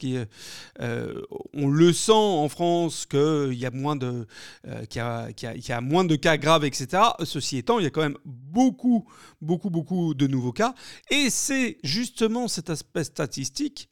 [0.78, 4.26] qu'on le sent en France qu'il y a moins de
[4.66, 7.02] euh, y a moins de cas graves, etc.
[7.24, 9.06] Ceci étant, il y a quand même beaucoup,
[9.40, 10.74] beaucoup, beaucoup de nouveaux cas.
[11.10, 13.88] Et c'est justement cet aspect statistique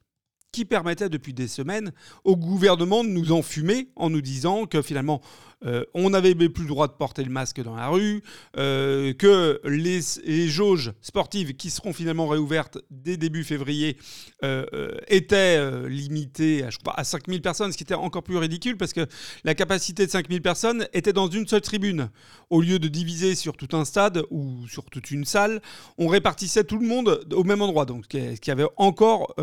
[0.53, 1.93] qui permettait depuis des semaines
[2.25, 5.21] au gouvernement de nous enfumer en nous disant que finalement
[5.65, 8.23] euh, on n'avait plus le droit de porter le masque dans la rue,
[8.59, 13.97] euh, que les, jauges sportives qui seront finalement réouvertes dès début février
[14.45, 18.77] euh, étaient limitées à, je crois, à 5000 personnes, ce qui était encore plus ridicule
[18.77, 19.07] parce que
[19.45, 22.11] la capacité de 5000 personnes était dans une seule tribune.
[22.51, 25.61] Au lieu de diviser sur tout un stade ou sur toute une salle,
[25.99, 29.35] on répartissait tout le monde au même endroit, donc ce qui avait encore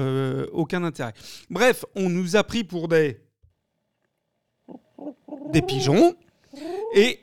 [0.53, 1.13] aucun intérêt.
[1.49, 3.19] Bref, on nous a pris pour des
[5.53, 6.13] des pigeons
[6.95, 7.19] et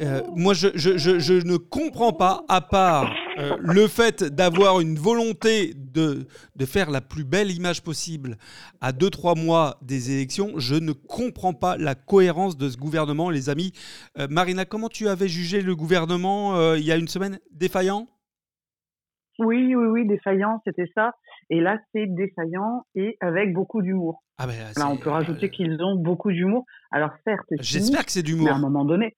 [0.00, 4.96] euh, moi je, je- je- ne comprends pas, à part euh, le fait d'avoir une
[4.98, 8.36] volonté de, de faire la plus belle image possible
[8.80, 13.50] à 2-3 mois des élections, je ne comprends pas la cohérence de ce gouvernement, les
[13.50, 13.72] amis.
[14.18, 17.38] Euh, Marina, comment tu avais jugé le gouvernement il y a une semaine?
[17.52, 18.08] Défaillant?
[19.40, 21.12] Oui, oui, oui, défaillant, c'était ça.
[21.50, 24.22] Et là, c'est défaillant et avec beaucoup d'humour.
[24.38, 26.64] ah ben, Là, on peut rajouter euh, qu'ils ont beaucoup d'humour.
[26.90, 28.58] Alors, certes, J'espère que c'est mais à un d'humour.
[28.70, 29.14] moment donné.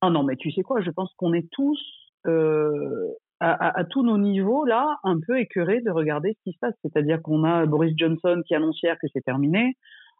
[0.00, 1.80] Ah non, mais tu sais quoi, je pense qu'on est tous,
[2.26, 3.08] euh,
[3.40, 6.58] à, à- à tous nos niveaux, là, un peu écœurés de regarder ce qui se
[6.60, 6.74] passe.
[6.82, 9.74] C'est-à-dire qu'on a Boris Johnson qui annonce hier que c'est terminé.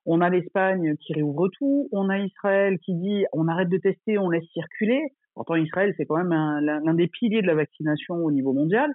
[0.06, 1.88] On a l'Espagne qui réouvre tout.
[1.92, 5.00] On a Israël qui dit on arrête de tester, on laisse circuler.
[5.34, 8.52] Pourtant, Israël, c'est quand même un- l'un l'un des piliers de la vaccination au niveau
[8.52, 8.90] mondial.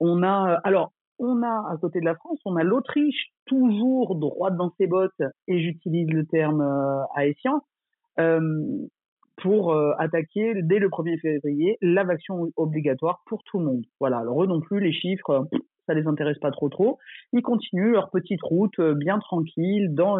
[0.00, 4.56] On a, alors, on a à côté de la France, on a l'Autriche toujours droite
[4.56, 7.62] dans ses bottes, et j'utilise le terme euh, haïtien,
[8.18, 8.86] euh,
[9.36, 13.84] pour euh, attaquer dès le 1er février la vaccination obligatoire pour tout le monde.
[14.00, 14.18] Voilà.
[14.18, 15.46] Alors eux non plus, les chiffres,
[15.86, 16.98] ça les intéresse pas trop trop.
[17.32, 20.18] Ils continuent leur petite route bien tranquille dans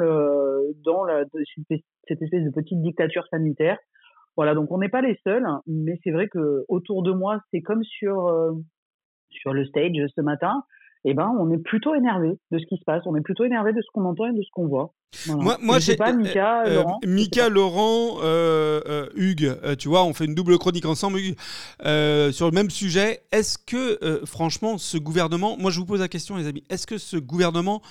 [2.08, 3.78] cette espèce de petite dictature sanitaire.
[4.36, 4.54] Voilà.
[4.54, 7.62] Donc on n'est pas les seuls, hein, mais c'est vrai que autour de moi, c'est
[7.62, 8.30] comme sur
[9.30, 10.62] sur le stage ce matin.
[11.08, 13.04] Eh ben, on est plutôt énervé de ce qui se passe.
[13.06, 14.92] On est plutôt énervé de ce qu'on entend et de ce qu'on voit.
[15.26, 15.42] Voilà.
[15.42, 17.00] Moi, moi j'ai pas, Mika, euh, Laurent.
[17.06, 17.48] Mika, pas.
[17.48, 21.36] Laurent, euh, euh, Hugues, euh, tu vois, on fait une double chronique ensemble, Hugues,
[21.84, 23.22] euh, sur le même sujet.
[23.30, 26.88] Est-ce que, euh, franchement, ce gouvernement, moi je vous pose la question, les amis, est-ce
[26.88, 27.82] que ce gouvernement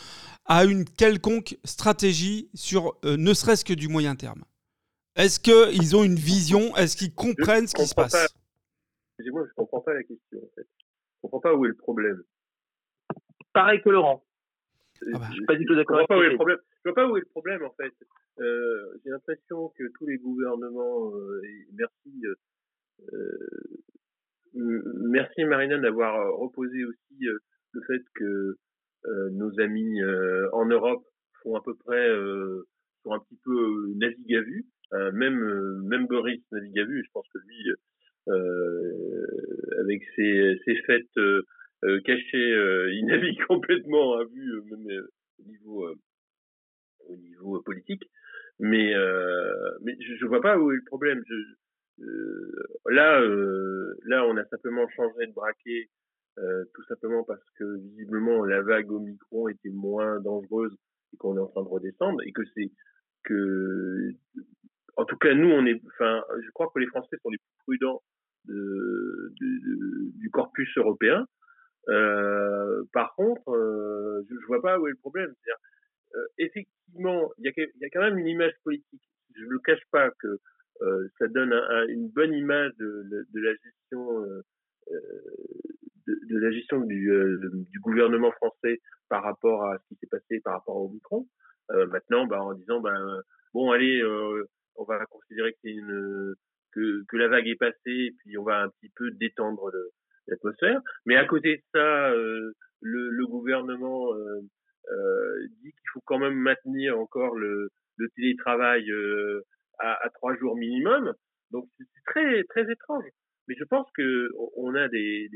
[0.46, 4.44] a une quelconque stratégie sur euh, ne serait-ce que du moyen terme?
[5.16, 6.76] Est-ce qu'ils ont une vision?
[6.76, 8.36] Est-ce qu'ils comprennent ce qui se passe?
[9.18, 10.68] Excusez-moi, je comprends pas la question, en fait.
[10.68, 12.22] Je comprends pas où est le problème.
[13.56, 14.22] Pareil que Laurent.
[15.02, 15.26] Ah bah.
[15.30, 16.38] Je suis pas du tout d'accord avec pas où est le toi.
[16.38, 16.60] problème.
[16.84, 17.94] Je vois pas où est le problème, en fait.
[18.40, 22.24] Euh, J'ai l'impression que tous les gouvernements, euh, et merci,
[23.14, 23.38] euh,
[24.54, 27.38] merci Marina d'avoir reposé aussi euh,
[27.72, 28.58] le fait que
[29.06, 31.06] euh, nos amis euh, en Europe
[31.42, 32.68] font à peu près, euh,
[33.04, 34.66] sont un petit peu navigue à vue.
[34.94, 37.04] Euh, même euh, même Boris navigue à vue.
[37.06, 37.72] Je pense que lui,
[38.28, 39.28] euh,
[39.82, 41.18] avec ses, ses fêtes
[41.86, 45.08] euh, cachées, euh, il complètement à vue, euh, même euh,
[45.40, 45.88] au niveau
[47.08, 48.04] au niveau politique.
[48.60, 51.22] Mais je, je vois pas où est le problème.
[52.90, 53.20] Là
[54.06, 55.90] là on a simplement changé de braquet
[56.74, 60.76] tout simplement parce que visiblement la vague Omicron était moins dangereuse
[61.14, 62.72] et qu'on est en train de redescendre et que c'est
[63.24, 64.12] que
[64.98, 67.58] en tout cas nous on est enfin je crois que les Français sont les plus
[67.66, 68.02] prudents
[68.46, 71.26] de, de- de- du corpus européen.
[71.90, 75.34] Euh, par contre, euh, je, je vois pas où est le problème.
[75.44, 75.62] C'est-à-dire,
[76.16, 79.02] euh, effectivement, il y, y a quand même une image politique.
[79.36, 80.40] Je ne le cache pas que
[80.82, 84.42] euh, ça donne un- un- une bonne image de, de- la gestion euh,
[86.08, 87.10] de, de la gestion du,
[87.72, 91.28] du gouvernement français par rapport à ce qui s'est passé par rapport au Micron.
[91.72, 92.94] Euh, maintenant, bah, en disant, bah,
[93.54, 94.04] bon, allez,
[94.76, 96.36] on va considérer que une
[96.74, 99.92] que, que la vague est passée et puis on va un petit peu détendre le-
[100.28, 100.82] l'atmosphère.
[101.06, 104.42] Mais à côté de ça, euh, le, gouvernement euh,
[104.92, 107.70] euh, dit qu'il faut quand même maintenir encore le,
[108.16, 108.92] télétravail
[109.80, 111.14] à, trois jours minimum.
[111.52, 113.06] Donc c'est très très étrange.
[113.48, 115.30] Mais je pense que on a des,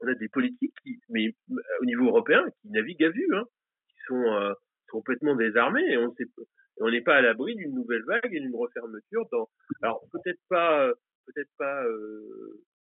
[0.00, 1.34] on a des politiques qui, mais
[1.80, 3.44] au niveau européen, qui naviguent à vue, hein,
[3.88, 4.54] qui sont
[4.88, 9.48] complètement désarmés et on n'est pas à l'abri d'une nouvelle vague et d'une refermeture dans
[9.82, 10.90] alors peut-être pas
[11.26, 11.84] peut-être pas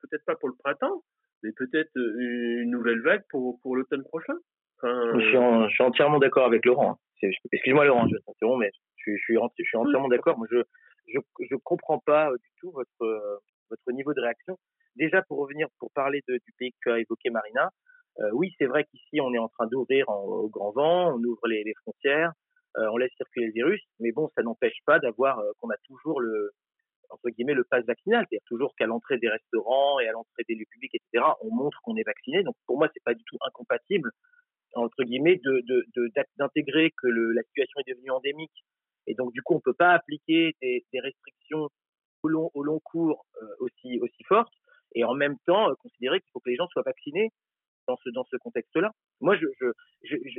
[0.02, 1.02] peut-être pas pour le printemps
[1.42, 4.34] mais peut-être une nouvelle vague pour pour l'automne prochain.
[4.78, 7.28] Enfin, je, suis entièrement d'accord avec Laurent hein.
[7.52, 10.38] excuse-moi Laurent je t'interromps mais je, je, suis je suis entièrement d'accord.
[10.38, 10.58] Moi je
[11.08, 11.18] je
[11.50, 14.58] je comprends pas du tout votre votre niveau de réaction.
[14.96, 17.70] Déjà pour revenir pour parler de, du pays que tu as évoqué Marina
[18.20, 21.46] euh, oui, c'est vrai qu'ici, on est en train d'ouvrir au grand vent, on ouvre
[21.48, 22.32] les, les frontières,
[22.78, 25.76] euh, on laisse circuler le virus, mais bon, ça n'empêche pas d'avoir euh, qu'on a
[25.84, 26.50] toujours le
[27.10, 30.54] entre guillemets le pass vaccinal, c'est-à-dire toujours qu'à l'entrée des restaurants et à l'entrée des
[30.54, 32.42] lieux publics, etc., on montre qu'on est vacciné.
[32.42, 34.10] Donc pour moi, c'est pas du tout incompatible
[34.74, 35.62] entre guillemets de
[36.36, 38.64] d'intégrer que le, la situation est devenue endémique
[39.06, 41.70] et donc du coup on peut pas appliquer des, restrictions
[42.22, 43.24] au long au long cours
[43.60, 44.52] aussi aussi fortes
[44.94, 47.30] et en même temps considérer qu'il faut que les gens soient vaccinés
[47.86, 48.90] dans ce, dans ce contexte-là.
[49.20, 49.46] Moi, je,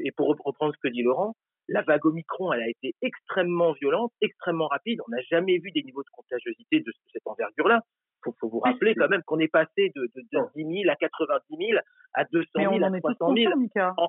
[0.03, 1.35] et pour reprendre ce que dit Laurent,
[1.67, 4.99] la vague Omicron, elle a été extrêmement violente, extrêmement rapide.
[5.07, 7.81] On n'a jamais vu des niveaux de contagiosité de cette envergure-là.
[7.83, 10.91] Il faut, faut, vous rappeler quand même qu'on est passé de, de, de 10 000
[10.91, 11.79] à 90 000
[12.13, 13.53] à 200 000 à 300 000.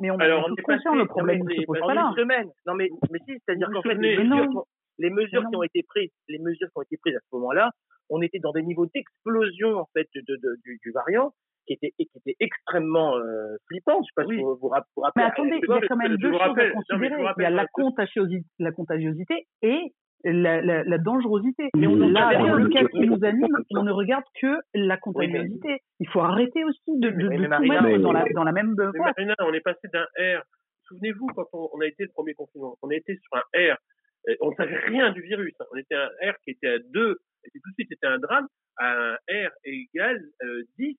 [0.01, 2.09] mais on alors, est conscient, le problème ne se pas là.
[2.11, 2.49] Une semaine.
[2.67, 4.65] Non, mais, mais si, c'est-à-dire qu'en fait, les mesures,
[4.99, 7.71] les mesures qui ont été prises, les mesures qui ont été prises à ce moment-là,
[8.09, 11.35] on était dans des niveaux d'explosion en fait de, de, du, du variant
[11.69, 14.01] qui était, qui était extrêmement euh, flippant.
[14.03, 14.91] Je sais pas si vous vous, rappelez.
[15.17, 17.15] Mais attendez, il y a quand même deux choses à considérer.
[17.37, 19.93] il y a la contagiosité, la contagiosité et
[20.25, 21.69] la, la, la dangerosité.
[21.77, 25.79] Mais on Là, dans le cas qui nous anime, on ne regarde que la contagiosité.
[26.01, 29.17] Il faut arrêter aussi de, de, de tout mettre dans la, dans la même boîte.
[29.41, 30.43] on est passé d'un R.
[30.89, 33.77] Souvenez-vous, quand on, on, a été le premier confinement, on a été sur un R.
[34.41, 35.55] On ne savait rien du virus.
[35.61, 35.67] Hein.
[35.73, 37.11] On était un R qui était à 2,
[37.45, 38.47] et tout de suite c'était un drame,
[38.79, 40.97] à un R égale euh, 10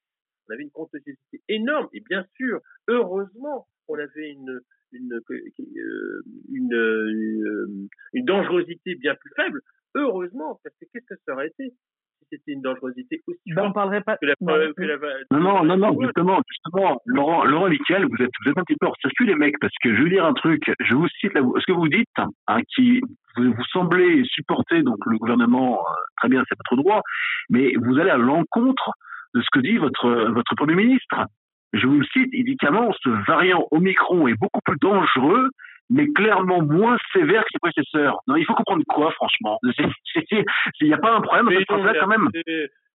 [0.50, 1.88] on avait une contagiosité énorme.
[1.94, 4.60] Et bien sûr, heureusement, on avait une,
[4.92, 9.62] une, euh, une, euh, une, dangerosité bien plus faible.
[9.96, 11.74] Heureusement, parce que qu'est-ce que ça aurait été
[12.20, 14.18] si c'était une dangerosité aussi ben, on parlerait pas.
[14.18, 18.58] Que la, non, non, non, non, justement, justement, Laurent, Laurent Michael, vous êtes, vous êtes
[18.58, 20.62] un petit peu hors circuit, les mecs, parce que je veux dire un truc.
[20.80, 22.08] Je vous cite ce que vous dites,
[22.48, 23.02] hein, qui
[23.38, 27.02] vous, vous, semblez supporter donc le gouvernement, euh, très bien, c'est votre droit,
[27.50, 28.92] mais vous allez à l'encontre
[29.34, 31.26] de ce que dit votre, votre Premier ministre.
[31.74, 35.50] Je vous le cite, il dit qu'avant, ce variant Omicron est beaucoup plus dangereux,
[35.90, 38.20] mais clairement moins sévère que ses prédécesseurs.
[38.28, 39.60] Non, il faut comprendre quoi, franchement?
[40.82, 42.28] Il n'y a pas un problème dans cette quand même.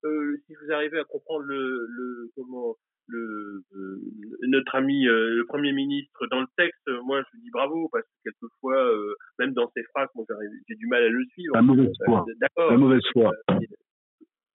[0.04, 2.74] Euh, si vous arrivez à comprendre le, le comment
[3.06, 4.00] le, euh,
[4.48, 8.30] notre ami euh, le premier ministre dans le texte, moi je dis bravo parce que
[8.30, 10.24] quelquefois euh, même dans ses phrases, moi
[10.68, 11.54] j'ai du mal à le suivre.
[11.54, 12.24] La mauvaise foi.
[12.40, 12.70] D'accord.
[12.70, 13.32] La mauvaise foi.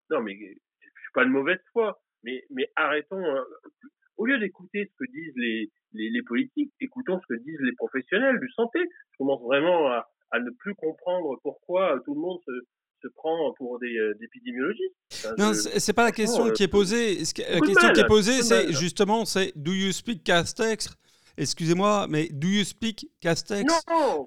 [0.10, 0.38] non mais
[1.14, 3.44] pas de mauvaise foi, mais, mais arrêtons, hein.
[4.18, 7.76] au lieu d'écouter ce que disent les, les, les, politiques, écoutons ce que disent les
[7.76, 8.80] professionnels du santé.
[9.12, 12.52] Je commence vraiment à, à ne plus comprendre pourquoi tout le monde se,
[13.02, 14.96] se prend pour des, euh, épidémiologistes.
[15.38, 17.16] non, c'est pas la question euh, qui est posée.
[17.16, 20.90] La question qui est posée, c'est justement, c'est do you speak Castex?
[21.38, 23.72] Excusez-moi, mais do you speak Castex?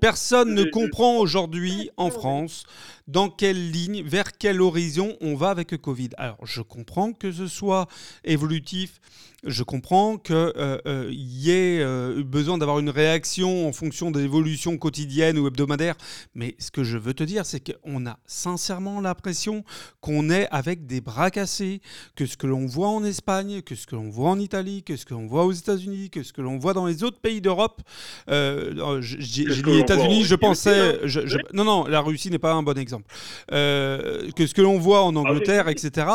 [0.01, 2.65] Personne ne comprend aujourd'hui en France
[3.07, 6.11] dans quelle ligne, vers quel horizon on va avec le Covid.
[6.17, 7.87] Alors, je comprends que ce soit
[8.25, 9.01] évolutif,
[9.45, 14.21] je comprends qu'il euh, euh, y ait euh, besoin d'avoir une réaction en fonction de
[14.21, 15.97] l'évolution quotidienne ou hebdomadaire,
[16.35, 19.65] mais ce que je veux te dire, c'est qu'on a sincèrement l'impression
[20.01, 21.81] qu'on est avec des bras cassés,
[22.15, 24.97] que ce que l'on voit en Espagne, que ce que l'on voit en Italie, que
[24.97, 27.41] ce que l'on voit aux États-Unis, que ce que l'on voit dans les autres pays
[27.41, 27.83] d'Europe,
[28.29, 31.01] j'ai dit États-Unis, je pensais...
[31.53, 33.13] non, non, la Russie n'est pas un bon exemple.
[33.49, 36.07] que ce que l'on voit en Angleterre, etc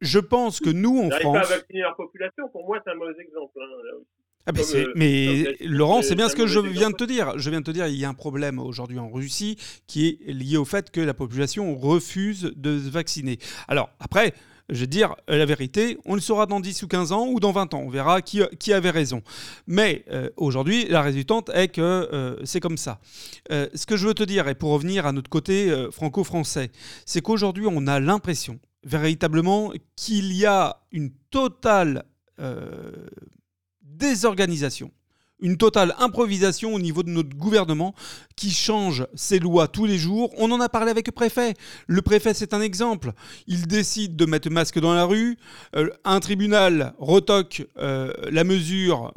[0.00, 1.34] je pense que nous, en France.
[1.34, 3.58] pas à vacciner leur population, pour moi, c'est un mauvais exemple.
[3.60, 4.02] Hein,
[4.46, 4.52] ah
[4.94, 7.38] mais, euh, Laurent, c'est bien ce que je viens de te dire.
[7.38, 10.32] Je viens de te dire, il y a un problème aujourd'hui en Russie qui est
[10.32, 13.38] lié au fait que la population refuse de se vacciner.
[13.68, 14.32] Alors, après,
[14.70, 17.52] je vais dire la vérité, on le saura dans 10 ou 15 ans ou dans
[17.52, 17.82] 20 ans.
[17.84, 19.22] On verra qui, qui avait raison.
[19.66, 23.00] Mais euh, aujourd'hui, la résultante est que euh, c'est comme ça.
[23.50, 26.70] ce que je veux te dire, et pour revenir à notre côté franco-français,
[27.06, 32.04] c'est qu'aujourd'hui, on a l'impression véritablement qu'il y a une totale
[32.40, 32.92] euh,
[33.82, 34.90] désorganisation,
[35.40, 37.94] une totale improvisation au niveau de notre gouvernement
[38.36, 40.30] qui change ses lois tous les jours.
[40.38, 41.54] On en a parlé avec le préfet.
[41.86, 43.12] Le préfet, c'est un exemple.
[43.46, 45.36] Il décide de mettre masque dans la rue.
[45.76, 49.12] Euh, un tribunal retoque euh, la mesure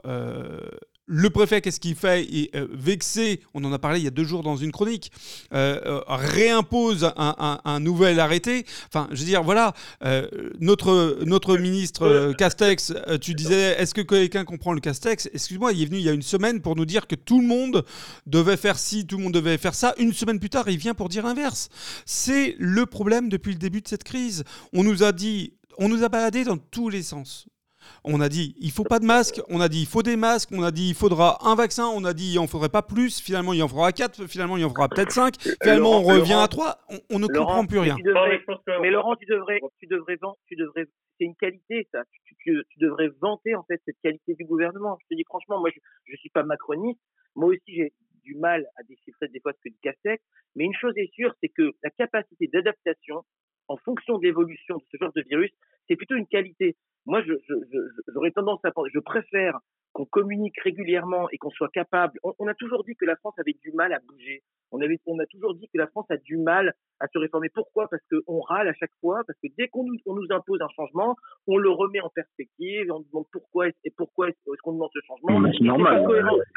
[1.06, 2.26] le préfet, qu'est-ce qu'il fait?
[2.26, 5.12] Il est vexé, on en a parlé il y a deux jours dans une chronique,
[5.52, 8.66] réimpose un, nouvel arrêté.
[8.88, 9.74] Enfin, je veux dire, voilà,
[10.60, 15.30] notre, notre ministre Castex, tu disais, est-ce que quelqu'un comprend le Castex?
[15.34, 17.48] Excuse-moi, il est venu il y a une semaine pour nous dire que tout le
[17.48, 17.86] monde
[18.26, 19.94] devait faire ci, tout le monde devait faire ça.
[19.98, 21.70] Une semaine plus tard, il vient pour dire l'inverse.
[22.06, 24.44] C'est le problème depuis le début de cette crise.
[24.74, 27.48] On nous a dit, on nous a baladé dans tous les sens.
[28.04, 30.50] On a dit il faut pas de masque, on a dit il faut des masques,
[30.52, 33.20] on a dit il faudra un vaccin, on a dit il en faudrait pas plus,
[33.20, 36.48] finalement il en faudra quatre, finalement il en faudra peut-être cinq, finalement on revient à
[36.48, 37.96] trois, on, ne comprend plus rien.
[38.82, 40.18] mais Laurent, tu devrais, tu devrais,
[40.48, 40.86] tu devrais,
[41.18, 42.04] c'est une qualité ça.
[42.44, 44.98] Tu, devrais vanter en fait cette qualité du gouvernement.
[45.02, 47.00] Je te dis franchement, moi je, je suis pas macroniste,
[47.36, 47.94] moi aussi j'ai
[48.24, 50.24] du mal à déchiffrer des fois ce que dit Castex,
[50.56, 53.24] mais une chose est sûre, c'est que la capacité d'adaptation
[53.68, 55.52] en fonction de l'évolution de ce genre de virus,
[55.88, 56.76] c'est plutôt une qualité.
[57.06, 57.22] Moi,
[58.08, 59.60] j'aurais tendance à penser, je préfère
[59.94, 62.20] qu'on communique régulièrement et qu'on soit capable.
[62.24, 64.42] On, a toujours dit que la France avait du mal à bouger.
[64.72, 67.50] On, avait, on a toujours dit que la France a du mal à se réformer.
[67.50, 67.88] Pourquoi?
[67.90, 70.70] Parce qu'on râle à chaque fois, parce que dès qu'on nous, on nous impose un
[70.76, 71.16] changement,
[71.46, 75.48] on le remet en perspective, on demande pourquoi et pourquoi est-ce qu'on demande ce changement.
[75.52, 76.04] C'est normal.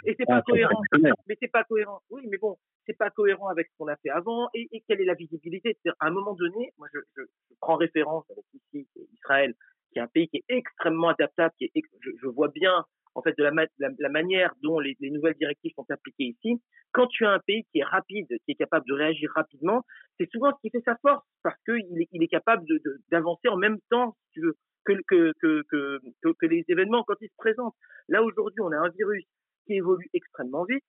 [0.07, 0.81] Et c'est pas cohérent.
[1.29, 2.01] Mais c'est pas cohérent.
[2.09, 4.49] Oui, mais bon, c'est pas cohérent avec ce qu'on a fait avant.
[4.55, 5.75] Et, quelle est la visibilité?
[5.75, 9.55] C'est-à-dire, à un moment donné, moi, je, je, je prends référence avec ici Israël,
[9.93, 13.37] qui est un pays qui est extrêmement adaptable, qui est, je, vois bien en fait
[13.39, 16.61] de la, manière dont les, les, nouvelles directives sont appliquées ici.
[16.93, 19.83] Quand tu as un pays qui est rapide, qui est capable de réagir rapidement,
[20.19, 22.65] c'est souvent ce qui fait sa force parce qu'il est, capable
[23.11, 24.17] d'avancer en même temps,
[24.85, 27.75] que les événements quand ils se présentent.
[28.09, 29.25] Là aujourd'hui, on a un virus
[29.67, 30.85] qui évolue extrêmement vite.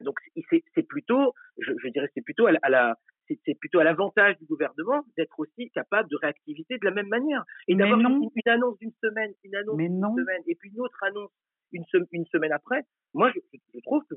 [0.00, 2.96] Donc c'est plutôt, je, je dirais, c'est plutôt à la,
[3.28, 7.44] c'est plutôt à l'avantage du gouvernement d'être aussi capable de réactivité de la même manière.
[7.68, 8.06] Et d'avoir une,
[8.46, 11.30] annonce d'une semaine, une annonce d'une semaine, et puis une autre annonce
[11.72, 12.82] une, une semaine après.
[13.14, 14.14] Moi, je, trouve que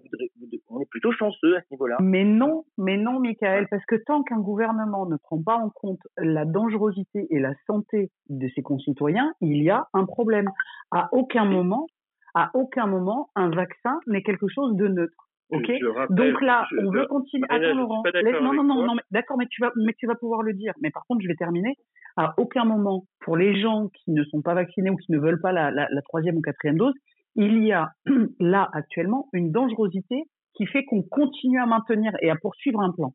[0.69, 1.97] on est plutôt chanceux à ce niveau-là.
[2.01, 6.01] Mais non, mais non, Michael, parce que tant qu'un gouvernement ne prend pas en compte
[6.17, 10.49] la dangerosité et la santé de ses concitoyens, il y a un problème.
[10.91, 11.87] À aucun moment,
[12.33, 15.28] à aucun moment, un vaccin n'est quelque chose de neutre.
[15.49, 15.71] Ok.
[16.11, 17.45] Donc là, on veut continuer.
[17.49, 18.03] Attends, Laurent.
[18.41, 20.73] Non, non, non, non, d'accord, mais tu vas, mais tu vas pouvoir le dire.
[20.81, 21.75] Mais par contre, je vais terminer.
[22.17, 25.41] À aucun moment, pour les gens qui ne sont pas vaccinés ou qui ne veulent
[25.41, 26.93] pas la, la, la troisième ou quatrième dose,
[27.35, 27.91] il y a
[28.39, 30.23] là actuellement une dangerosité
[30.55, 33.13] qui fait qu'on continue à maintenir et à poursuivre un plan.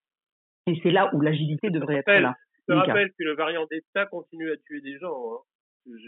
[0.66, 2.34] Et c'est là où l'agilité devrait être là.
[2.68, 5.14] Je rappelle que le variant Delta continue à tuer des gens.
[5.14, 5.38] Hein.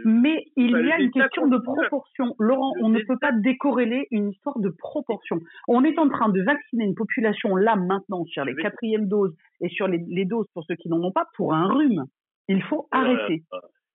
[0.04, 2.34] Mais il y a une question de proportion.
[2.38, 5.40] Laurent, on ne peut pas décorréler une histoire de proportion.
[5.68, 9.68] On est en train de vacciner une population là maintenant sur les quatrièmes doses et
[9.68, 12.04] sur les, doses pour ceux qui n'en ont pas pour un rhume.
[12.48, 13.42] Il faut arrêter.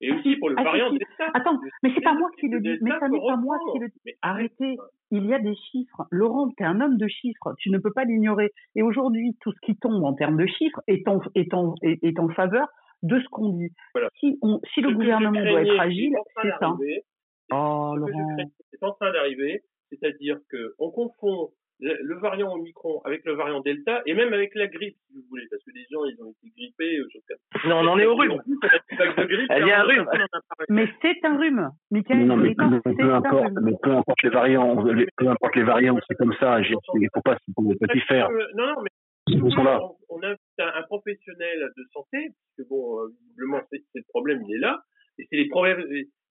[0.04, 1.30] Et aussi pour le variant Delta.
[1.34, 2.78] Attends, mais c'est pas moi qui le dis.
[2.82, 4.13] Mais ça n'est pas moi qui le dis.
[4.22, 4.78] Arrêtez.
[5.12, 6.08] Il y a des chiffres.
[6.10, 7.54] Laurent, tu es un homme de chiffres.
[7.60, 8.52] Tu ne peux pas l'ignorer.
[8.76, 12.20] Et aujourd'hui, tout ce qui tombe en termes de chiffres est en, est en, est
[12.20, 12.67] en faveur
[13.04, 13.72] de ce qu'on dit.
[14.20, 16.74] Si, on, si le gouvernement doit être agile, c'est ça.
[17.54, 18.38] Oh, Laurent.
[18.72, 24.14] C'est en train d'arriver, c'est-à-dire qu'on confond le variant Omicron avec le variant Delta et
[24.14, 27.00] même avec la grippe, si vous voulez, parce que les gens, ils ont été grippés.
[27.68, 28.40] Non, on en est au rhume.
[28.48, 30.08] Il y a un rhume.
[30.70, 32.26] Mais c'est un rhume, Michael.
[32.26, 34.76] Non, mais, peu, importe, mais peu importe les variants,
[35.18, 36.62] peu importe les variants, c'est comme ça.
[36.62, 38.30] Il ne faut pas, faut pas y faire.
[38.56, 38.90] Non, non, mais
[39.42, 44.56] on, on a un, professionnel de santé, puisque bon, euh, visiblement, c'est le problème, il
[44.56, 44.82] est là.
[45.19, 45.84] Et c'est les problèmes.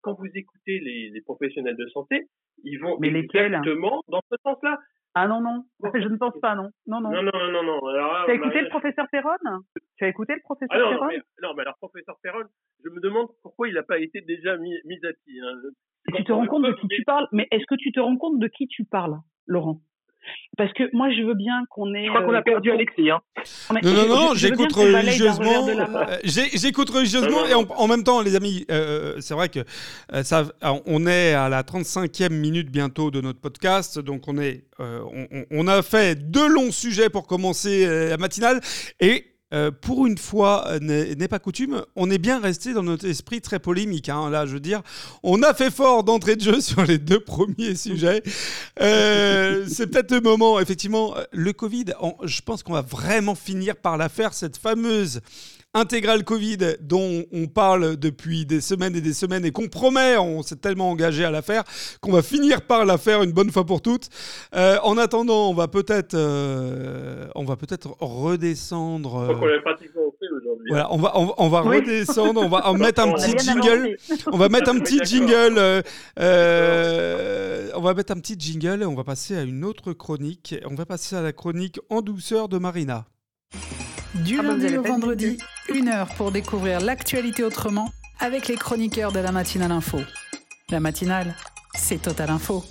[0.02, 2.26] Quand vous écoutez les, les, professionnels de santé,
[2.64, 4.78] ils vont Mais exactement dans ce sens-là.
[5.14, 5.64] Ah non, non,
[5.94, 6.70] je ne pense pas, non.
[6.86, 7.10] Non, non.
[7.10, 7.80] Non, non, non, non.
[8.24, 9.36] tu as écouté le professeur Perron?
[9.96, 11.22] Tu as écouté le professeur ah non, Perron?
[11.42, 12.44] non mais, alors, professeur Perron,
[12.84, 15.40] je me demande pourquoi il n'a pas été déjà mis, mis à pied.
[15.42, 16.14] Hein.
[16.14, 17.26] Tu te rends compte de qui tu parles?
[17.32, 19.80] Mais est-ce que tu te rends compte de qui tu parles, Laurent?
[20.60, 22.04] Parce que moi, je veux bien qu'on ait.
[22.04, 23.08] Je crois qu'on a euh, perdu Alexis.
[23.08, 23.20] Hein.
[23.82, 25.66] Non, non, non, j'écoute religieusement.
[25.66, 29.60] Euh, j'écoute religieusement et en, même temps, les amis, euh, c'est vrai que
[30.22, 30.44] ça,
[30.84, 33.98] on est à la 35e minute bientôt de notre podcast.
[33.98, 38.60] Donc, on, est, on, on a fait deux longs sujets pour commencer la matinale.
[39.00, 43.06] Et euh, pour une fois, euh, n'est pas coutume, on est bien resté dans notre
[43.06, 44.08] esprit très polémique.
[44.08, 44.30] Hein.
[44.30, 44.82] Là, je veux dire,
[45.22, 48.22] on a fait fort d'entrée de jeu sur les deux premiers sujets.
[48.80, 51.86] Euh, c'est peut-être le moment, effectivement, le Covid,
[52.22, 55.20] je pense qu'on va vraiment finir par la faire, cette fameuse
[55.74, 60.42] intégrale Covid dont on parle depuis des semaines et des semaines et qu'on promet, on
[60.42, 61.64] s'est tellement engagé à la faire,
[62.00, 64.08] qu'on va finir par la faire une bonne fois pour toutes.
[64.54, 69.16] Euh, en attendant, on va peut-être euh, on va peut-être redescendre.
[69.16, 69.34] Euh.
[70.68, 73.96] Voilà, on va, on, va redescendre, on va en mettre un petit jingle.
[74.32, 75.58] On va mettre un petit jingle.
[75.58, 75.82] Euh,
[76.18, 80.54] euh, on va mettre un petit jingle et on va passer à une autre chronique.
[80.70, 83.06] On va passer à la chronique En douceur de Marina.
[84.26, 85.38] Du ah, lundi au vendredi,
[85.74, 89.98] une heure pour découvrir l'actualité autrement avec les chroniqueurs de la matinale info.
[90.70, 91.34] La matinale,
[91.74, 92.62] c'est Total Info.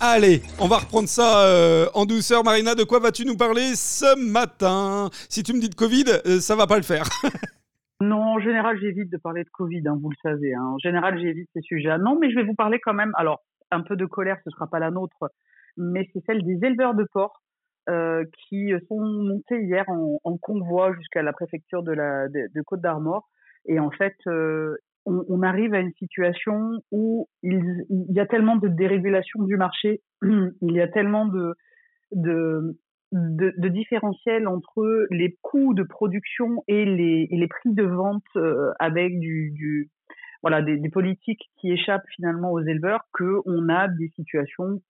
[0.00, 2.44] Allez, on va reprendre ça euh, en douceur.
[2.44, 5.08] Marina, de quoi vas-tu nous parler ce matin?
[5.28, 7.04] Si tu me dis de Covid, euh, ça va pas le faire.
[8.02, 10.52] non, en général, j'évite de parler de Covid, hein, vous le savez.
[10.54, 10.72] Hein.
[10.74, 11.96] En général, j'évite ces sujets.
[11.98, 13.12] Non, mais je vais vous parler quand même.
[13.16, 13.40] Alors,
[13.70, 15.30] un peu de colère, ce sera pas la nôtre,
[15.76, 17.40] mais c'est celle des éleveurs de porcs
[17.88, 22.26] euh, qui sont montés hier en, convoi jusqu'à la préfecture de, la,
[22.66, 23.28] Côte d'Armor.
[23.66, 24.16] Et en fait,
[25.06, 30.72] on, arrive à une situation où il, y a tellement de dérégulation du marché, il
[30.72, 31.54] y a tellement de,
[32.12, 32.76] de,
[34.46, 39.90] entre les coûts de production et les, prix de vente euh, avec du,
[40.42, 44.80] voilà des, politiques qui échappent finalement aux éleveurs que on a des situations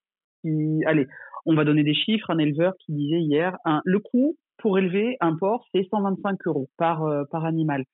[0.85, 1.07] allez
[1.45, 5.35] on va donner des chiffres un éleveur qui disait hier le coût pour élever un
[5.35, 7.85] porc c'est 125 euros par euh, par animal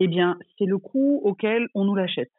[0.00, 2.32] eh bien, c'est le coût auquel on nous l'achète.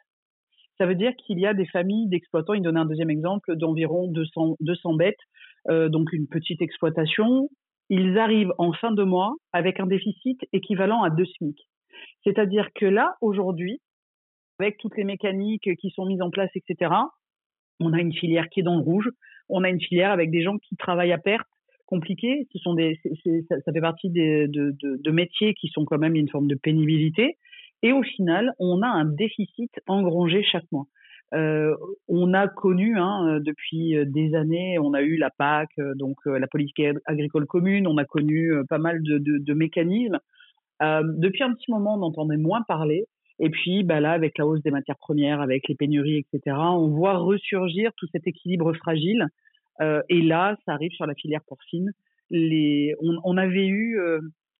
[0.77, 4.07] Ça veut dire qu'il y a des familles d'exploitants, il donnait un deuxième exemple, d'environ
[4.07, 5.19] 200, 200 bêtes,
[5.69, 7.49] euh, donc une petite exploitation.
[7.89, 11.57] Ils arrivent en fin de mois avec un déficit équivalent à deux SMIC.
[12.23, 13.79] C'est-à-dire que là, aujourd'hui,
[14.59, 16.91] avec toutes les mécaniques qui sont mises en place, etc.,
[17.79, 19.09] on a une filière qui est dans le rouge,
[19.49, 21.47] on a une filière avec des gens qui travaillent à perte,
[21.85, 22.47] compliqué.
[22.51, 22.99] Ce sont des,
[23.49, 27.37] ça, fait partie de, métiers qui sont quand même une forme de pénibilité.
[27.83, 30.87] Et au final, on a un déficit engrangé chaque mois.
[31.33, 31.75] Euh,
[32.07, 36.47] on a connu hein, depuis des années, on a eu la PAC, donc euh, la
[36.47, 40.19] politique agricole commune, on a connu euh, pas mal de, de, mécanismes.
[40.81, 43.05] Euh, depuis un petit moment, on entendait moins parler.
[43.39, 46.87] Et puis bah là, avec la hausse des matières premières, avec les pénuries, etc., on
[46.87, 49.27] voit ressurgir tout cet équilibre fragile
[49.81, 51.91] euh, et là, ça arrive sur la filière porcine.
[52.29, 54.19] Les, on, on avait eu euh,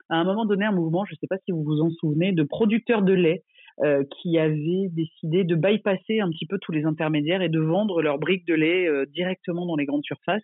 [0.10, 2.32] à un moment donné un mouvement, je ne sais pas si vous vous en souvenez,
[2.32, 3.44] de producteurs de lait
[3.84, 8.02] euh, qui avaient décidé de bypasser un petit peu tous les intermédiaires et de vendre
[8.02, 10.44] leurs briques de lait euh, directement dans les grandes surfaces.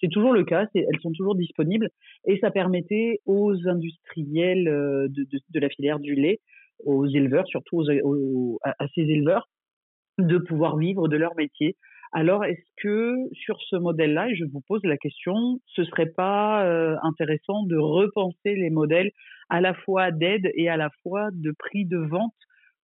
[0.00, 1.90] C'est toujours le cas, elles sont toujours disponibles
[2.26, 6.40] et ça permettait aux industriels de, de, de, la filière du lait,
[6.84, 9.48] aux éleveurs, surtout aux, à ces éleveurs,
[10.18, 11.76] de pouvoir vivre de leur métier.
[12.12, 16.66] Alors, est-ce que sur ce modèle-là, et je vous pose la question, ce serait pas
[16.66, 19.12] euh, intéressant de repenser les modèles
[19.48, 22.34] à la fois d'aide et à la fois de prix de vente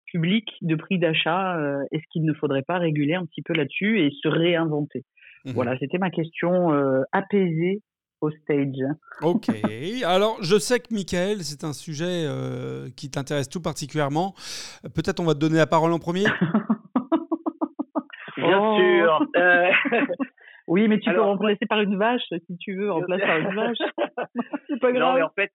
[0.07, 4.01] public, de prix d'achat euh, Est-ce qu'il ne faudrait pas réguler un petit peu là-dessus
[4.01, 5.05] et se réinventer?
[5.45, 7.83] Mmh Voilà, c'était ma question euh, apaisée
[8.21, 8.85] au stage.
[9.23, 9.49] Ok.
[10.05, 12.27] Alors, je sais que Michael, c'est un sujet
[12.97, 14.35] qui t'intéresse tout particulièrement.
[14.95, 16.25] Peut-être on va te donner la parole en premier.
[18.39, 18.77] Bien oh.
[18.79, 19.27] sûr.
[19.37, 19.71] Euh,
[20.69, 23.79] oui, mais tu peux remplacer par une vache si tu veux, remplacer par une vache.
[24.69, 25.09] c'est pas grave.
[25.09, 25.53] Non, mais en fait,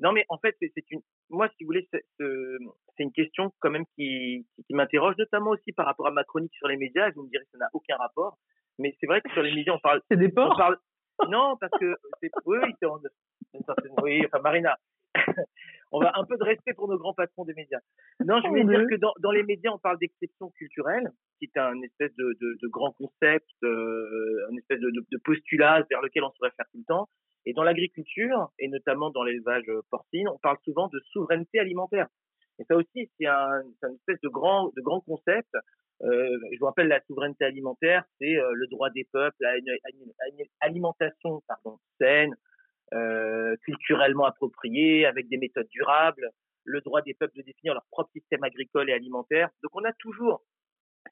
[0.00, 1.00] non, mais en fait, c'est une.
[1.30, 5.86] Moi, si vous voulez, c'est une question quand même qui, qui, m'interroge, notamment aussi par
[5.86, 7.10] rapport à ma chronique sur les médias.
[7.14, 8.38] Vous me direz que ça n'a aucun rapport,
[8.78, 10.00] mais c'est vrai que sur les médias, on parle.
[10.10, 10.56] C'est des porcs.
[10.56, 10.76] Parle...
[11.28, 11.96] Non, parce que
[12.46, 12.86] oui, c'est
[14.02, 14.76] oui, enfin Marina,
[15.92, 17.78] on va un peu de respect pour nos grands patrons des médias.
[18.24, 21.58] Non, je voulais dire que dans, dans les médias, on parle d'exception culturelle, qui est
[21.58, 26.24] un espèce de, de, de grand concept, euh, un espèce de, de, postulat vers lequel
[26.24, 27.08] on se réfère tout le temps.
[27.46, 32.08] Et dans l'agriculture, et notamment dans l'élevage porcine, on parle souvent de souveraineté alimentaire.
[32.58, 35.54] Et ça aussi, c'est un, une espèce de grand, de grand concept.
[36.02, 39.66] Euh, je vous rappelle, la souveraineté alimentaire, c'est euh, le droit des peuples à une,
[40.60, 41.42] alimentation
[42.00, 42.34] saine,
[42.92, 46.30] euh, culturellement appropriée, avec des méthodes durables,
[46.64, 49.50] le droit des peuples de définir leur propre système agricole et alimentaire.
[49.62, 50.42] Donc on a toujours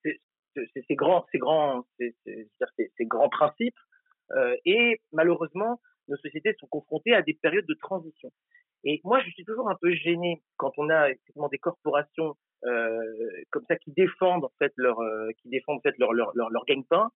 [0.02, 0.20] ces,
[0.90, 1.84] grands, ces grands,
[3.30, 3.78] principes,
[4.64, 8.30] et malheureusement, nos sociétés sont confrontées à des périodes de transition.
[8.84, 12.36] Et moi, je suis toujours un peu gêné quand on a effectivement des corporations
[13.50, 16.50] comme ça qui défendent en fait leur, euh, qui défendent en fait leur leur leur,
[16.50, 17.10] leur gagne-pain,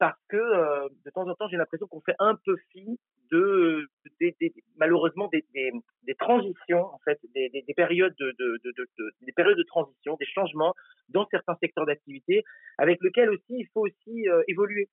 [0.00, 2.98] parce que euh, de temps en temps, j'ai l'impression qu'on fait un peu fi
[3.30, 3.86] de,
[4.18, 8.88] des, des, malheureusement des, des, transitions en fait, des, périodes de, de, de,
[9.20, 10.74] des périodes de transition, des changements
[11.10, 12.42] dans certains secteurs d'activité,
[12.78, 14.88] avec lesquels aussi il faut aussi euh, évoluer.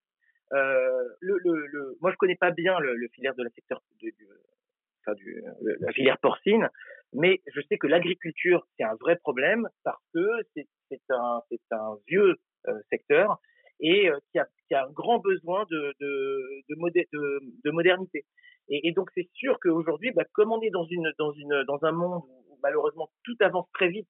[0.53, 3.81] Euh, le, le, le, moi, je connais pas bien le, le filière de la secteur
[4.01, 4.11] de,
[5.61, 6.69] la filière porcine,
[7.13, 11.41] mais je sais que l'agriculture c'est un vrai problème parce que c'est un
[11.71, 12.35] un vieux
[12.89, 13.39] secteur
[13.79, 18.25] et euh, qui, a, qui a un grand besoin de, de, de, de, modernité.
[18.69, 21.91] Et, donc c'est sûr qu'aujourd'hui, bah, comme on est dans, une, dans, une, dans un
[21.91, 24.09] monde où malheureusement tout avance très vite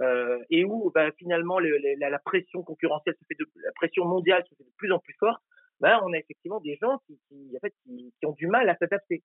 [0.00, 4.44] euh, et où bah, finalement le, la, pression concurrentielle se fait de, la pression mondiale
[4.50, 5.42] se fait de plus en plus forte,
[5.80, 7.18] bah, on a effectivement des gens qui,
[7.56, 9.22] en fait, qui, ont du mal à s'adapter.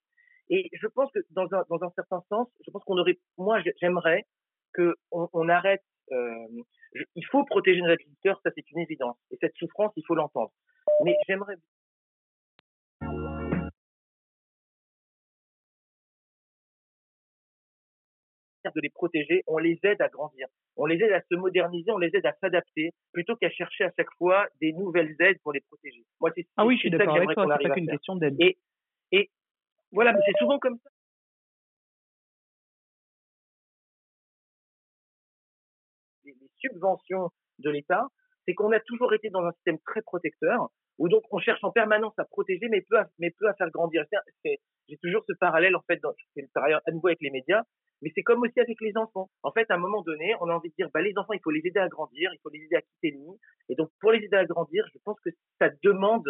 [0.52, 3.62] Et je pense que dans un, dans un certain sens, je pense qu'on aurait, moi
[3.80, 4.26] j'aimerais
[4.74, 5.82] que on, on arrête.
[6.12, 6.46] Euh,
[7.16, 9.18] il faut protéger nos agriculteurs, ça c'est une évidence.
[9.32, 10.52] Et cette souffrance, il faut l'entendre.
[11.06, 11.56] Mais j'aimerais
[18.76, 21.98] de les protéger, on les aide à grandir, on les aide à se moderniser, on
[21.98, 25.62] les aide à s'adapter, plutôt qu'à chercher à chaque fois des nouvelles aides pour les
[25.62, 26.04] protéger.
[26.20, 28.36] Moi, c'est ah oui, je suis d'accord avec toi, c'est pas qu'une question d'aide.
[28.40, 28.58] Et
[29.92, 30.90] voilà, mais c'est souvent comme ça.
[36.24, 37.30] Les, subventions
[37.60, 38.08] de l'État,
[38.46, 41.72] c'est qu'on a toujours été dans un système très protecteur, où donc on cherche en
[41.72, 44.04] permanence à protéger, mais peu à, mais peu à faire grandir.
[44.44, 46.00] J'ai toujours ce parallèle, en fait,
[46.34, 47.64] c'est le parallèle à nouveau avec les médias,
[48.02, 49.30] mais c'est comme aussi avec les enfants.
[49.44, 51.42] En fait, à un moment donné, on a envie de dire, bah, les enfants, il
[51.44, 53.40] faut les aider à grandir, il faut les aider à quitter le nid.
[53.70, 55.30] Et donc, pour les aider à grandir, je pense que
[55.60, 56.28] ça demande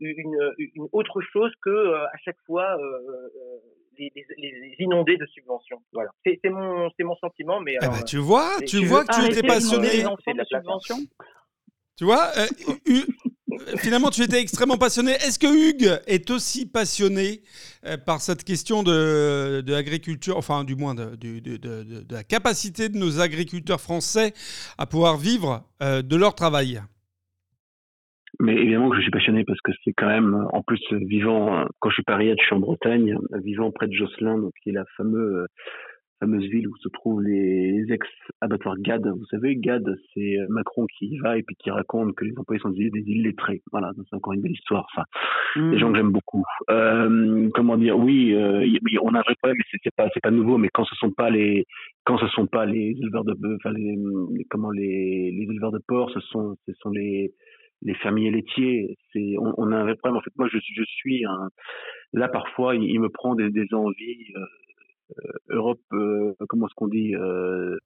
[0.00, 3.58] une, une autre chose que euh, à chaque fois euh, euh,
[3.98, 5.82] les, les, les, inonder de subventions.
[5.92, 6.10] Voilà.
[6.24, 7.76] C'est mon, c'est mon sentiment, mais.
[7.82, 10.02] Eh ben, tu vois, tu vois que tu étais passionné.
[10.02, 10.96] De la subvention.
[11.96, 12.30] Tu vois,
[13.78, 15.12] finalement, tu étais extrêmement passionné.
[15.12, 17.42] Est-ce que Hugues est aussi passionné
[18.06, 22.96] par cette question de, de l'agriculture, enfin, du moins de, de, de, la capacité de
[22.96, 24.32] nos agriculteurs français
[24.76, 26.80] à pouvoir vivre euh, de leur travail?
[28.40, 31.90] Mais évidemment que je suis passionné parce que c'est quand même, en plus, vivant, quand
[31.90, 34.84] je suis Paris, je suis en Bretagne, vivant près de Josselin, donc qui est la
[34.96, 35.46] fameuse
[36.20, 39.06] fameuse ville où se trouvent les ex-abattoirs GAD.
[39.06, 42.60] Vous savez, GAD, c'est Macron qui y va et puis qui raconte que les employés
[42.60, 43.62] sont des, des illettrés.
[43.70, 44.86] Voilà, c'est encore une belle histoire.
[45.56, 45.70] Mmh.
[45.70, 46.44] des gens que j'aime beaucoup.
[46.70, 47.98] Euh, comment dire?
[47.98, 48.66] Oui, euh,
[49.02, 50.58] on a un vrai problème, c'est pas, c'est pas nouveau.
[50.58, 51.66] Mais quand ce sont pas les,
[52.04, 53.96] quand ce sont pas les éleveurs de, enfin les,
[54.50, 57.32] comment les, les éleveurs de porc, ce sont, ce sont les
[57.82, 60.18] les fermiers laitiers, c'est on, on, a un vrai problème.
[60.18, 61.48] En fait, moi, je, je suis un,
[62.12, 64.32] là parfois, il, il me prend des, des envies.
[64.36, 64.44] Euh,
[65.24, 67.76] euh, Europe, euh, comment est-ce qu'on dit euh,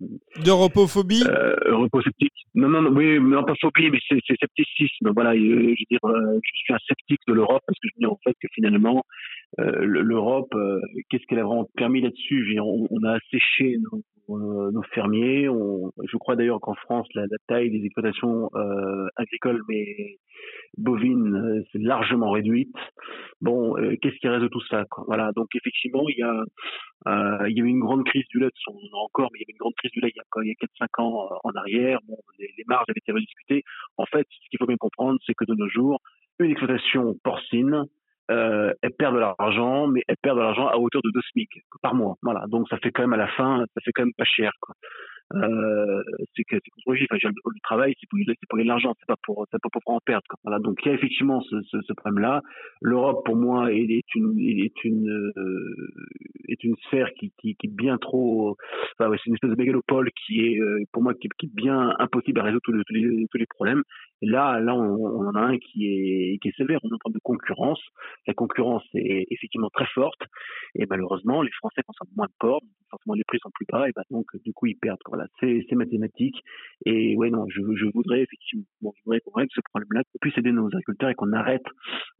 [0.44, 1.22] D'europophobie?
[1.28, 2.32] euh, Europosceptique.
[2.54, 5.12] Non, non, non, oui, non pas phobie, mais c'est scepticisme.
[5.14, 8.06] Voilà, je, veux dire, je suis un sceptique de l'Europe parce que je me dis
[8.06, 9.04] en fait que finalement,
[9.58, 10.52] l'Europe,
[11.08, 12.58] qu'est-ce qu'elle a vraiment permis là-dessus?
[12.58, 14.02] On, on, a asséché nos,
[14.38, 15.44] nos fermiers.
[15.44, 18.50] Je crois d'ailleurs qu'en France, la, taille des exploitations
[19.16, 20.18] agricoles, mais
[20.76, 22.74] bovines, c'est largement réduite.
[23.40, 26.44] Bon, qu'est-ce qui reste de tout ça Voilà, donc effectivement, il y a
[27.08, 29.44] euh, a eu une grande crise du lait, on en a encore, mais il y
[29.44, 31.36] avait une grande crise du lait il y a, il y a 4-5 ans euh,
[31.42, 31.98] en arrière.
[32.06, 33.64] Bon, les, marges avaient été rediscutées.
[33.96, 36.00] En fait, ce qu'il faut bien comprendre, c'est que de nos jours,
[36.38, 37.84] une exploitation porcine,
[38.32, 41.50] euh, elle perd de l'argent, mais elle perd de l'argent à hauteur de 2 SMIC
[41.82, 42.16] par mois.
[42.22, 44.52] Voilà, donc ça fait quand même à la fin, ça fait quand même pas cher.
[45.34, 46.02] Euh,
[46.36, 46.56] c'est que
[46.86, 48.18] enfin, le, travail, c'est pour,
[48.48, 50.26] pour gagner de l'argent, c'est pas pour, pas pour en perdre.
[50.44, 52.42] Voilà, donc il y a effectivement ce, problème-là.
[52.80, 58.56] L'Europe, pour moi, est, une, est euh, sphère qui, est bien trop,
[58.98, 62.44] c'est une espèce de mégalopole qui est, euh, pour moi, qui, est bien impossible à
[62.44, 63.82] résoudre tous les problèmes.
[64.22, 66.78] Là, là, on, on, a un qui est, qui est sévère.
[66.84, 67.80] On train de concurrence.
[68.26, 70.20] La concurrence est effectivement très forte.
[70.76, 73.92] Et malheureusement, les Français consomment moins de porc, forcément les prix sont plus bas, et
[73.94, 75.00] bah, donc du coup ils perdent.
[75.08, 76.36] Voilà, c'est mathématique.
[76.86, 80.18] Et ouais, non, je, je voudrais effectivement, bon, je voudrais qu'on règle ce problème-là, qu'on
[80.20, 81.66] puisse aider nos agriculteurs et qu'on arrête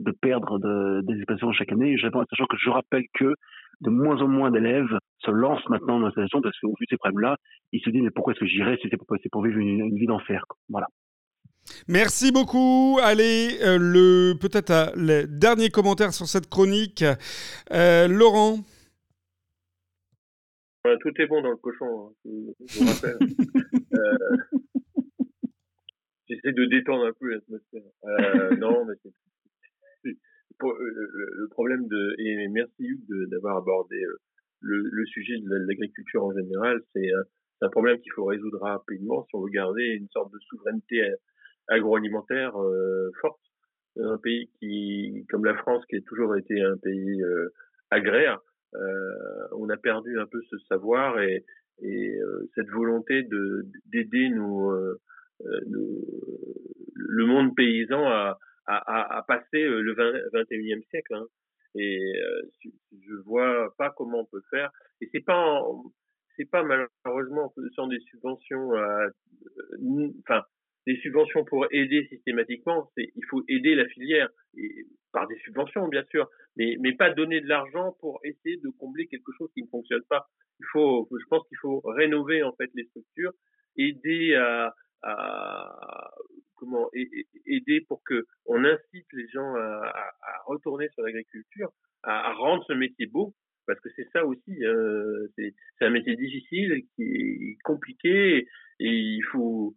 [0.00, 1.96] de perdre de, des exploitations chaque année.
[2.00, 3.34] Sachant que je rappelle que
[3.80, 6.96] de moins en moins d'élèves se lancent maintenant dans l'installation parce qu'au vu de ces
[6.96, 7.36] problèmes-là,
[7.72, 9.96] ils se disent mais pourquoi est-ce que j'irais si c'est pour, pour vivre une, une
[9.96, 10.44] vie d'enfer.
[10.68, 10.86] Voilà.
[11.88, 12.98] Merci beaucoup.
[13.02, 17.04] Allez, euh, le peut-être euh, le dernier commentaire sur cette chronique,
[17.72, 18.58] euh, Laurent.
[20.84, 23.18] tout est bon dans le cochon, hein, je, vous rappelle.
[23.94, 24.36] euh,
[26.28, 27.82] J'essaie de détendre un peu l'atmosphère.
[28.58, 29.12] Non, mais c'est
[30.04, 30.14] le,
[30.60, 34.00] le, problème de et merci Hugues d'avoir abordé
[34.60, 36.80] le, le, sujet de l'agriculture en général.
[36.94, 37.10] C'est
[37.60, 41.02] un problème qu'il faut résoudre rapidement si on veut garder une sorte de souveraineté
[41.73, 43.41] agroalimentaire euh, forte.
[43.99, 47.53] Un pays qui, comme la France, qui a toujours été un pays euh,
[47.91, 48.41] agraire,
[48.75, 51.45] euh, on a perdu un peu ce savoir et,
[51.83, 52.18] et
[52.55, 54.99] cette volonté de d'aider le
[57.27, 61.14] monde paysan à, à, passer le 20, 21e siècle.
[61.14, 61.27] Hein.
[61.75, 62.14] Et
[62.93, 64.70] je vois pas comment on peut faire.
[65.03, 65.62] Et c'est pas
[66.37, 69.09] c'est pas malheureusement sans des subventions à,
[70.20, 70.43] enfin
[70.87, 75.89] des subventions pour aider systématiquement, c'est il faut aider la filière et, par des subventions
[75.89, 79.62] bien sûr, mais mais pas donner de l'argent pour essayer de combler quelque chose qui
[79.62, 80.26] ne fonctionne pas.
[80.61, 83.33] Il faut, je pense qu'il faut rénover en fait les structures,
[83.76, 86.11] aider à, à
[86.57, 86.89] comment
[87.47, 91.72] aider pour que on incite les gens à, à, retourner sur l'agriculture,
[92.05, 93.35] à, rendre ce métier beau,
[93.66, 98.47] parce que c'est ça aussi, euh, c'est un métier difficile, qui est compliqué,
[98.78, 99.74] et il faut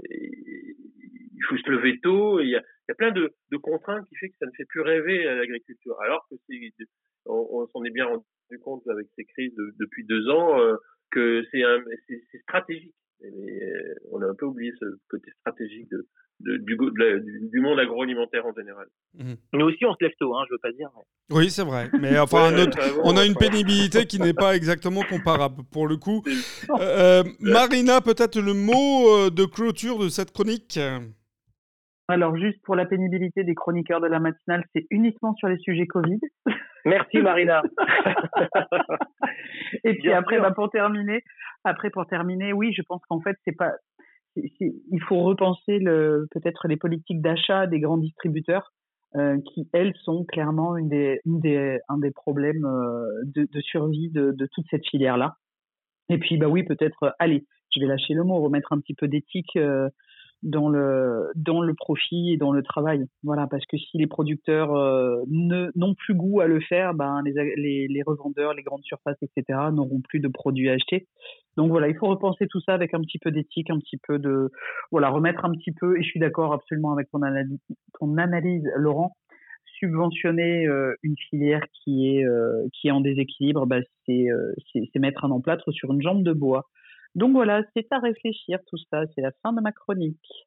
[0.00, 2.40] il faut se lever tôt.
[2.40, 2.62] Il y a,
[2.96, 6.00] plein de, contraintes qui fait que ça ne fait plus rêver à l'agriculture.
[6.02, 6.72] Alors que c'est,
[7.26, 8.24] on, s'en est bien rendu
[8.62, 10.76] compte avec ces crises depuis deux ans euh,
[11.10, 12.94] que c'est stratégique.
[13.22, 16.06] Et, euh, on a un peu oublié ce côté stratégique de,
[16.58, 18.86] du, du, monde agroalimentaire en général.
[19.14, 19.34] Mmh.
[19.54, 20.90] Nous aussi, on se lève tôt, hein, je veux pas dire.
[21.30, 21.88] Oui, c'est vrai.
[21.98, 22.52] Mais enfin,
[23.04, 26.22] on a une pénibilité qui n'est pas exactement comparable pour le coup.
[26.80, 30.78] Euh, Marina, peut-être le mot de clôture de cette chronique?
[32.08, 35.86] Alors, juste pour la pénibilité des chroniqueurs de la matinale, c'est uniquement sur les sujets
[35.86, 36.20] Covid.
[36.84, 37.62] Merci Marina.
[39.84, 41.22] Et puis après, bah, pour terminer,
[41.64, 43.72] après pour terminer, oui, je pense qu'en fait, c'est pas,
[44.36, 48.72] il faut repenser le, peut-être les politiques d'achat des grands distributeurs.
[49.14, 53.60] Euh, qui elles sont clairement une des, une des, un des problèmes euh, de, de,
[53.60, 55.36] survie de, de toute cette filière là.
[56.10, 59.06] Et puis bah oui peut-être allez je vais lâcher le mot remettre un petit peu
[59.06, 59.88] d'éthique euh,
[60.46, 63.04] dans le dans le profit et dans le travail.
[63.24, 67.88] Voilà, parce que si les producteurs euh, n'ont plus goût à le faire, ben les,
[67.88, 69.58] les, revendeurs, les grandes surfaces, etc.
[69.72, 71.08] n'auront plus de produits à acheter.
[71.56, 74.18] Donc voilà, il faut repenser tout ça avec un petit peu d'éthique, un petit peu
[74.18, 74.50] de
[74.92, 75.98] voilà, remettre un petit peu.
[75.98, 77.58] Et je suis d'accord absolument avec ton analyse,
[77.98, 79.16] ton analyse, Laurent.
[79.80, 84.26] Subventionner euh, une filière qui est euh, qui est en déséquilibre, bah, c'est
[84.72, 86.66] c'est mettre un emplâtre sur une jambe de bois.
[87.14, 89.04] Donc voilà, c'est à réfléchir tout ça.
[89.14, 90.46] C'est la fin de ma chronique.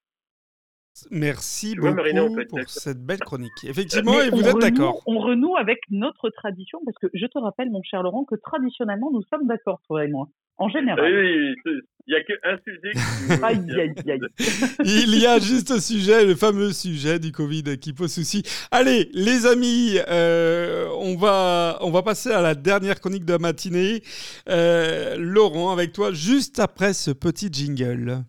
[1.12, 3.64] Merci beaucoup pour cette belle chronique.
[3.64, 5.02] Effectivement, et vous êtes d'accord.
[5.06, 9.12] On renoue avec notre tradition, parce que je te rappelle, mon cher Laurent, que traditionnellement,
[9.12, 10.28] nous sommes d'accord, toi et moi.
[10.58, 11.00] En général.
[11.00, 12.92] Oui, il n'y a qu'un sujet.
[13.44, 14.20] aïe, aïe, aïe.
[14.84, 18.44] il y a juste un sujet, le fameux sujet du Covid qui pose souci.
[18.72, 23.40] Allez, les amis, euh, on, va, on va passer à la dernière chronique de la
[23.40, 24.02] matinée.
[24.50, 28.24] Euh, Laurent, avec toi, juste après ce petit jingle.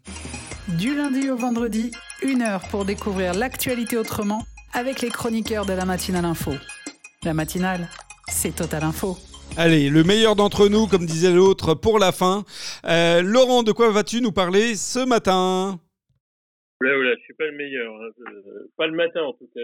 [0.79, 1.91] Du lundi au vendredi,
[2.23, 4.43] une heure pour découvrir l'actualité autrement
[4.73, 6.53] avec les chroniqueurs de la matinale info.
[7.25, 7.89] La matinale,
[8.29, 9.17] c'est Total Info.
[9.57, 12.45] Allez, le meilleur d'entre nous, comme disait l'autre, pour la fin.
[12.85, 15.81] Euh, Laurent, de quoi vas-tu nous parler ce matin?
[16.81, 17.93] Oula, oula, je suis pas le meilleur.
[17.95, 18.11] Hein.
[18.77, 19.63] Pas le matin, en tout cas.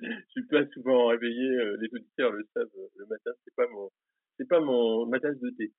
[0.00, 1.48] Je suis pas souvent réveillé.
[1.48, 2.68] Euh, les auditeurs le savent.
[2.78, 3.90] Euh, le matin, c'est pas mon,
[4.38, 5.72] c'est pas mon ma tasse de thé.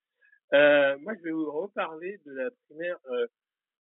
[0.51, 2.99] Moi, je vais vous reparler de la primaire,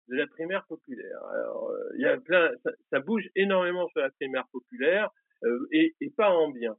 [0.09, 1.23] de la primaire populaire.
[1.33, 2.51] Alors, il y a plein,
[2.91, 5.11] ça, bouge énormément sur la primaire populaire
[5.73, 6.77] et, et pas en bien.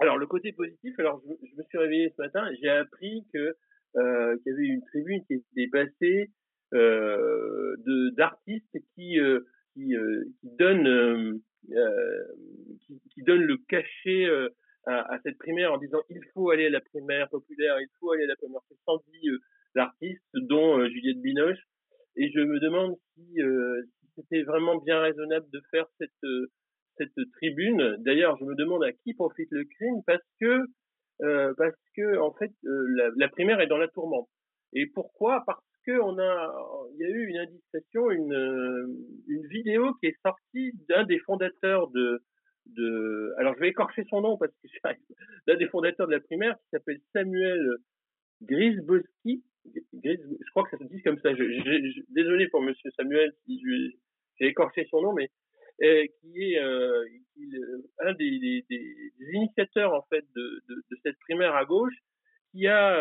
[0.00, 3.56] Alors le côté positif, alors je, me suis réveillé ce matin, j'ai appris que
[3.96, 6.30] euh, qu'il y avait une tribune qui était passée
[6.74, 9.40] euh, de d'artistes qui euh,
[9.72, 11.40] qui, euh, qui donnent euh,
[11.72, 12.24] euh,
[12.80, 14.26] qui, qui donnent le cachet
[14.86, 18.24] à, cette primaire en disant il faut aller à la primaire populaire, il faut aller
[18.24, 18.60] à la primaire.
[18.68, 19.30] C'est 110
[19.76, 21.58] artistes, dont Juliette Binoche,
[22.16, 26.10] et je me demande si, si c'était vraiment bien raisonnable de faire cette
[26.96, 27.96] cette tribune.
[27.98, 30.66] D'ailleurs, je me demande à qui profite le crime parce que
[31.22, 34.28] euh, parce que en fait euh, la, la, primaire est dans la tourmente.
[34.72, 35.44] Et pourquoi?
[35.46, 36.54] Parce que on a
[36.94, 38.86] il y a eu une indiscrétion, une euh,
[39.28, 42.20] une vidéo qui est sortie d'un des fondateurs de
[42.66, 44.68] de alors je vais écorcher son nom parce que
[45.46, 47.76] d'un des fondateurs de la primaire qui s'appelle Samuel
[48.42, 49.42] Grisboski.
[49.64, 51.30] je crois que ça se dit comme ça.
[52.08, 53.60] Désolé pour Monsieur Samuel si
[54.38, 55.30] j'ai écorché son nom, mais
[55.82, 57.04] euh, qui est euh,
[57.38, 58.64] euh, un des,
[59.32, 60.62] initiateurs en fait de,
[61.02, 61.94] cette primaire à gauche,
[62.52, 62.96] qui a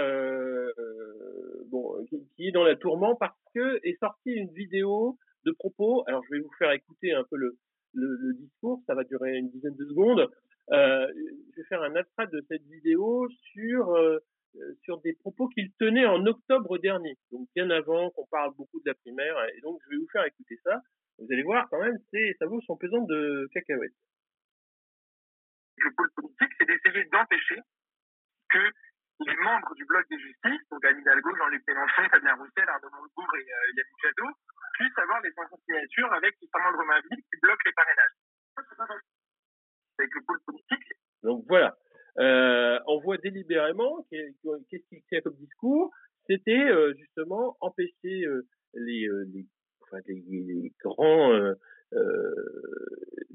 [1.68, 2.03] bon,
[2.36, 6.03] qui, est dans la tourmente parce que est sortie une vidéo de propos.
[6.07, 7.55] Alors je vais vous faire écouter un peu le,
[7.94, 10.30] le, discours, ça va durer une dizaine de secondes.
[10.72, 11.08] Euh,
[11.52, 14.20] je vais faire un abstract de cette vidéo sur euh,
[14.84, 18.89] sur des propos qu'il tenait en octobre dernier, donc bien avant qu'on parle beaucoup de
[18.89, 19.36] la primaire.
[19.56, 20.82] Et donc je vais vous faire écouter ça.
[21.18, 23.94] Vous allez voir quand même, c'est, ça vaut son pesant de cacahuètes.
[25.78, 27.60] Le pôle politique, c'est d'essayer d'empêcher
[28.50, 28.60] que
[29.20, 33.30] les membres du bloc des justices, donc Anne Hidalgo, Jean-Luc Mélenchon, Fabien Roussel, Arnaud Montebourg
[33.36, 34.34] et euh, Yannick Jadot,
[34.74, 35.32] puissent avoir des
[35.66, 38.18] signatures avec Christian Romainville qui bloquent les parrainages.
[39.99, 40.93] Avec le pôle politique.
[41.22, 41.78] Donc voilà.
[42.20, 45.91] Euh, on voit délibérément qu'est-ce qu'il tient comme discours,
[46.28, 48.26] c'était euh, justement empêcher
[48.74, 49.45] les, les
[50.07, 51.32] les, grands,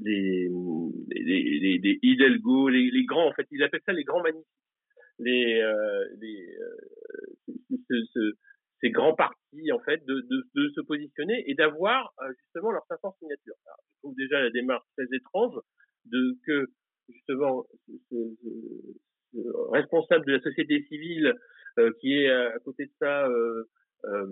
[0.01, 0.49] les, les,
[1.09, 4.49] les, les, Hidalgo, les, les, grands, en fait, il appelle ça les grands magnifiques.
[5.19, 5.63] Les,
[6.21, 6.59] les
[8.81, 13.17] ces grands partis en fait de, de, de se positionner et d'avoir justement leurs 500
[13.19, 13.57] signatures.
[13.67, 15.59] Alors, je trouve déjà la démarche très étrange
[16.05, 16.67] de que
[17.09, 17.67] justement
[18.11, 18.17] ce,
[19.73, 21.35] responsable de la société civile
[22.01, 23.65] qui est à côté de ça euh,
[24.05, 24.27] euh,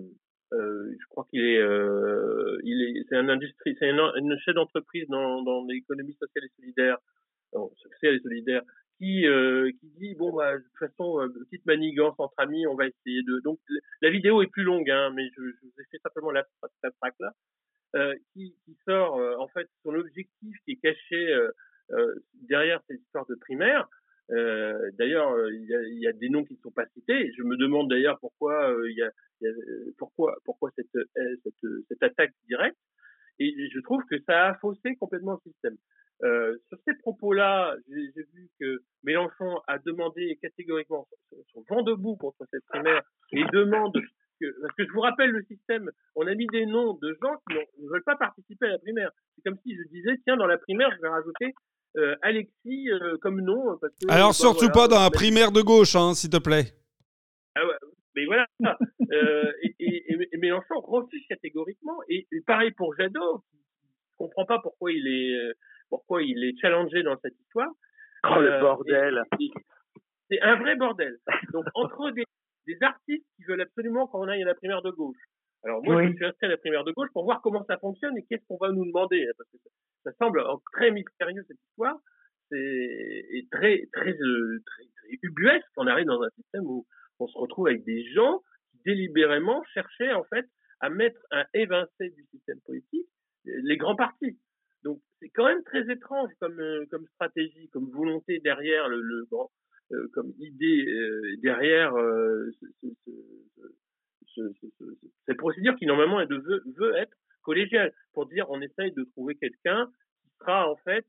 [0.53, 5.05] euh, je crois qu'il est, euh, il est, c'est un industrie, c'est une, chef d'entreprise
[5.09, 6.97] dans, dans l'économie sociale et solidaire,
[7.51, 8.61] sociale et solidaire,
[8.97, 12.75] qui, euh, qui dit bon bah de toute façon euh, petite manigance entre amis, on
[12.75, 13.39] va essayer de.
[13.43, 13.59] Donc
[14.01, 16.45] la vidéo est plus longue, hein, mais je, vous ai fait simplement la,
[16.83, 17.33] la là,
[17.95, 21.37] euh, qui, qui sort en fait son objectif qui est caché
[22.33, 23.87] derrière cette histoire de primaire.
[24.29, 27.31] D'ailleurs, il y, a, des noms qui ne sont pas cités.
[27.37, 29.11] Je me demande d'ailleurs pourquoi il y a
[29.97, 30.91] pourquoi, pourquoi cette,
[31.43, 32.77] cette, cette, attaque directe
[33.39, 35.77] Et je trouve que ça a faussé complètement le système.
[36.23, 41.07] Euh, sur ces propos-là, j'ai vu que Mélenchon a demandé catégoriquement
[41.53, 43.93] son vent debout contre cette primaire et demande
[44.39, 47.35] que, parce que je vous rappelle le système, on a mis des noms de gens
[47.49, 49.11] qui ne veulent pas participer à la primaire.
[49.35, 51.53] C'est comme si je disais, tiens, dans la primaire, je vais rajouter
[51.97, 53.77] euh, Alexis euh, comme nom.
[53.79, 56.73] Parce que, Alors, surtout pas dans la primaire de gauche, hein, s'il te plaît.
[57.55, 57.75] Ah ouais,
[58.15, 58.47] mais voilà.
[59.11, 61.97] euh, et, et, et, Mélenchon refuse catégoriquement.
[62.09, 65.53] Et, pareil pour Jadot, qui ne comprend pas pourquoi il est euh,
[65.89, 67.69] pourquoi il est challengé dans cette histoire.
[68.23, 69.23] Oh le euh, bordel
[70.29, 71.17] C'est un vrai bordel.
[71.53, 72.25] Donc entre des,
[72.65, 75.17] des, artistes qui veulent absolument qu'on aille à la primaire de gauche.
[75.63, 78.17] Alors moi, je suis inscrit à la primaire de gauche pour voir comment ça fonctionne
[78.17, 79.23] et qu'est-ce qu'on va nous demander.
[79.23, 79.57] Hein, parce que
[80.03, 80.41] ça, semble
[80.73, 81.97] très mystérieux cette histoire.
[82.49, 85.67] C'est très, très, euh, très, très ubuesque.
[85.75, 86.85] On arrive dans un système où
[87.19, 90.45] on se retrouve avec des gens qui délibérément cherchaient en fait
[90.79, 93.07] à mettre un évincé du système politique,
[93.43, 94.37] les grands partis.
[94.87, 96.85] Donc c'est quand même très étrange comme euh,
[97.15, 99.51] stratégie, comme volonté derrière le, grand,
[99.91, 103.11] euh, comme idée euh, derrière ce, ce,
[104.33, 104.53] ce,
[105.25, 109.91] cette procédure qui normalement veut, veut, être collégiale pour dire on essaye de trouver quelqu'un
[110.21, 111.05] qui sera en fait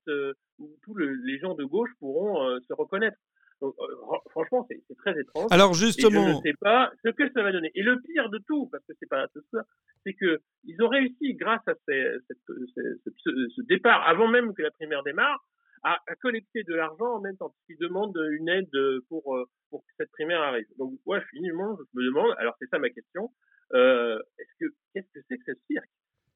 [0.58, 3.18] où tous les gens de gauche pourront se reconnaître.
[3.60, 5.48] Donc, euh, franchement, c'est très étrange.
[5.50, 7.70] Alors justement, et je ne sais pas ce que ça va donner.
[7.74, 9.62] Et le pire de tout, parce que c'est pas tout ça,
[10.04, 14.62] c'est que ils ont réussi, grâce à ces, cette, ce, ce, départ, avant même que
[14.62, 15.44] la primaire démarre,
[15.82, 18.70] à, à collecter de l'argent en même temps, qu'ils demandent une aide
[19.08, 20.66] pour euh, pour que cette primaire arrive.
[20.78, 22.34] Donc, moi, finalement, je me demande.
[22.38, 23.30] Alors, c'est ça ma question.
[23.74, 25.90] Euh, est-ce que qu'est-ce que c'est que ce cirque?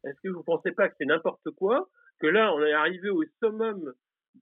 [0.04, 1.88] Est-ce que vous pensez pas que c'est n'importe quoi?
[2.20, 3.92] Que là, on est arrivé au summum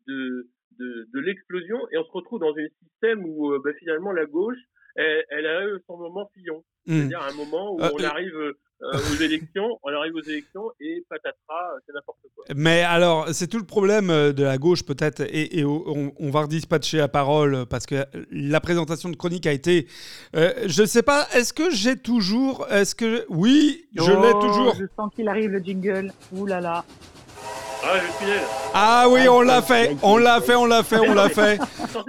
[0.07, 0.49] de
[0.79, 4.27] de, de l'explosion et on se retrouve dans un système où euh, bah, finalement la
[4.27, 4.59] gauche,
[4.97, 6.65] elle, elle, a eu son moment fillon.
[6.87, 6.97] Mmh.
[6.97, 8.53] C'est-à-dire un moment où euh, on arrive euh,
[8.83, 12.45] aux élections, on arrive aux élections et patatras, c'est n'importe quoi.
[12.57, 16.43] Mais alors, c'est tout le problème de la gauche peut-être, et, et on, on, va
[16.43, 19.87] redispatcher la parole parce que la présentation de chronique a été.
[20.35, 24.33] Euh, je ne sais pas, est-ce que j'ai toujours, est-ce que oui, je oh, l'ai
[24.33, 24.75] toujours.
[24.75, 26.13] Je sens qu'il arrive le jingle.
[26.33, 26.85] Ouh là là.
[27.83, 28.01] Ah,
[28.75, 31.59] Ah oui, on l'a fait, on l'a fait, on l'a fait, on l'a fait.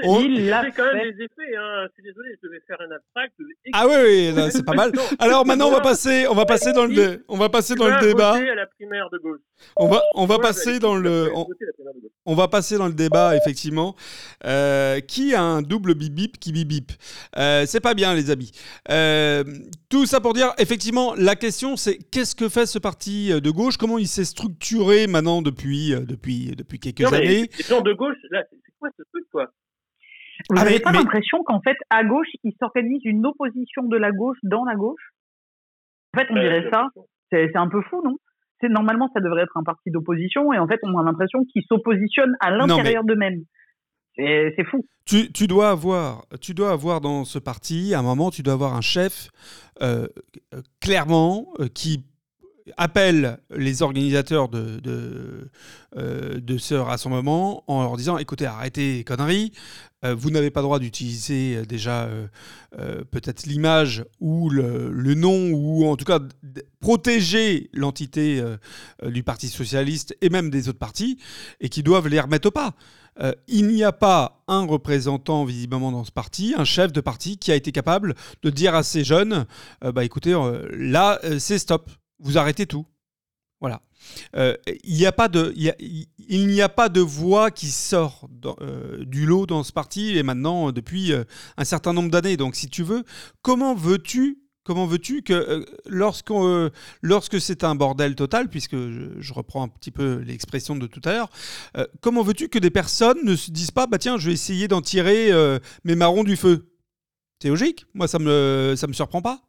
[0.03, 0.19] On...
[0.19, 1.55] Il l'a quand même des effets.
[1.57, 1.87] Hein.
[1.87, 3.33] Je suis désolé, je devais faire un abstract.
[3.73, 4.91] Ah oui, oui, c'est pas mal.
[5.19, 7.99] Alors maintenant, on va passer, on va passer dans le, on va passer dans le
[8.01, 8.33] débat.
[8.33, 9.39] À la primaire de gauche.
[9.75, 11.47] On va, on va passer dans le, on,
[12.25, 13.95] on, va passer dans le débat effectivement.
[14.45, 16.91] Euh, qui a un double bip bip qui bip bip
[17.37, 18.51] euh, C'est pas bien, les amis.
[18.89, 19.43] Euh,
[19.89, 23.77] tout ça pour dire, effectivement, la question c'est qu'est-ce que fait ce parti de gauche?
[23.77, 28.17] Comment il s'est structuré maintenant depuis, depuis, depuis quelques non, années Les gens de gauche,
[28.29, 29.47] là, c'est quoi ce truc, quoi?
[30.49, 30.99] Vous n'avez ah, pas mais...
[30.99, 35.11] l'impression qu'en fait, à gauche, il s'organise une opposition de la gauche dans la gauche?
[36.15, 36.87] En fait, on dirait ça.
[37.31, 38.17] C'est un peu fou, non?
[38.69, 42.35] Normalement ça devrait être un parti d'opposition et en fait on a l'impression qu'ils s'oppositionnent
[42.39, 43.43] à l'intérieur d'eux-mêmes.
[44.17, 44.85] C'est fou.
[45.05, 48.53] Tu, tu, dois avoir, tu dois avoir dans ce parti, à un moment, tu dois
[48.53, 49.29] avoir un chef
[49.81, 50.07] euh,
[50.79, 52.05] clairement euh, qui
[52.77, 55.49] appelle les organisateurs euh,
[56.39, 59.51] de, ce rassemblement en leur disant écoutez, arrêtez les conneries,
[60.03, 62.09] euh, vous n'avez pas le droit d'utiliser euh, déjà
[63.11, 66.19] peut-être l'image ou le, nom, ou en tout cas
[66.79, 68.41] protéger l'entité
[69.05, 71.17] du Parti socialiste et même des autres partis,
[71.59, 72.73] et qui doivent les remettre au pas.
[73.49, 77.51] il n'y a pas un représentant visiblement dans ce parti, un chef de parti qui
[77.51, 79.45] a été capable de dire à ces jeunes,
[79.81, 80.33] bah écoutez,
[80.71, 81.91] là c'est stop,
[82.21, 82.85] vous arrêtez tout.
[83.61, 83.81] Voilà.
[84.35, 88.27] Euh, il n'y a pas de, il, n'y a pas de voix qui sort
[88.59, 91.13] euh, du lot dans ce parti et maintenant euh, depuis
[91.57, 92.37] un certain nombre d'années.
[92.37, 93.03] Donc, si tu veux,
[93.41, 99.67] comment veux-tu Comment veux-tu que lorsque c'est un bordel total, puisque je, je reprends un
[99.67, 101.29] petit peu l'expression de tout à l'heure,
[101.99, 104.81] comment veux-tu que des personnes ne se disent pas, bah tiens, je vais essayer d'en
[104.81, 105.31] tirer
[105.83, 106.71] mes marrons du feu?
[107.41, 107.87] C'est logique.
[107.95, 109.41] Moi, ça me, ça me surprend pas.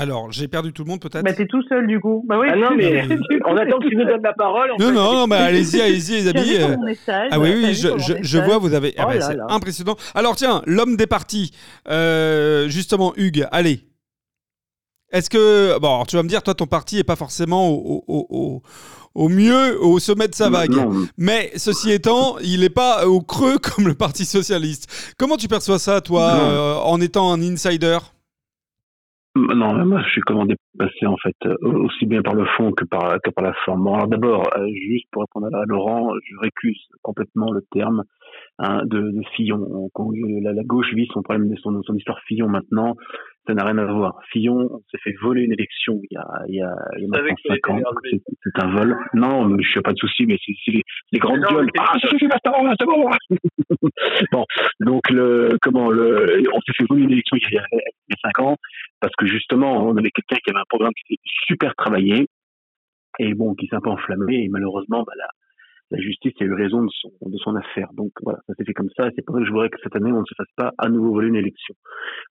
[0.00, 2.24] Alors, j'ai perdu tout le monde peut-être Bah, t'es tout seul du coup.
[2.26, 2.46] Bah oui.
[2.50, 3.02] Ah non, mais
[3.46, 4.70] on attend que tu nous donnes la parole.
[4.78, 6.56] Non, non, non, mais allez-y, allez-y, les amis.
[6.58, 7.88] comment on est sage Ah oui, oui, je,
[8.22, 8.94] je, vois, vous avez.
[8.96, 9.96] ah Oh bah, là c'est impressionnant.
[10.14, 11.50] Alors, tiens, l'homme des partis.
[11.90, 13.80] Euh, justement, Hugues, allez.
[15.12, 15.78] Est-ce que.
[15.78, 18.62] Bon, alors, tu vas me dire, toi, ton parti n'est pas forcément au, au, au,
[19.14, 20.70] au mieux, au sommet de sa vague.
[20.70, 25.14] Non, Mais ceci étant, il n'est pas au creux comme le Parti Socialiste.
[25.18, 27.98] Comment tu perçois ça, toi, euh, en étant un insider?
[29.36, 32.84] Non, moi, je suis comment dépassé en fait, euh, aussi bien par le fond que
[32.84, 33.84] par que par la forme.
[33.84, 38.02] Bon, alors d'abord, euh, juste pour répondre à Laurent, je récuse complètement le terme
[38.58, 39.88] hein, de, de Fillon.
[40.42, 42.96] La, la gauche vit son problème, son, son histoire Fillon maintenant,
[43.46, 44.18] ça n'a rien à voir.
[44.32, 47.08] Fillon s'est fait voler une élection il y a, il y a, il y a
[47.08, 47.74] maintenant que ça cinq ans.
[47.74, 48.22] allait t'énerver.
[48.26, 48.96] C'est c'est un vol.
[49.14, 51.68] Non, mais je n'ai pas de souci, mais c'est c'est les, les grandes Non, gueules.
[51.72, 53.08] c'est- Ah, ça suffit maintenant, là, c'est bon.
[54.32, 54.44] bon,
[54.80, 57.76] donc le comment le, on s'est fait voler une élection il y a, il
[58.10, 58.56] y a cinq ans
[59.00, 62.26] parce que justement, on avait quelqu'un qui avait un programme qui était super travaillé
[63.18, 65.26] et bon, qui s'est un peu enflammé et malheureusement, bah, la,
[65.92, 67.88] la justice a eu raison de son, de son affaire.
[67.94, 69.78] Donc voilà, ça s'est fait comme ça et c'est pour ça que je voudrais que
[69.82, 71.74] cette année, on ne se fasse pas à nouveau voler une élection.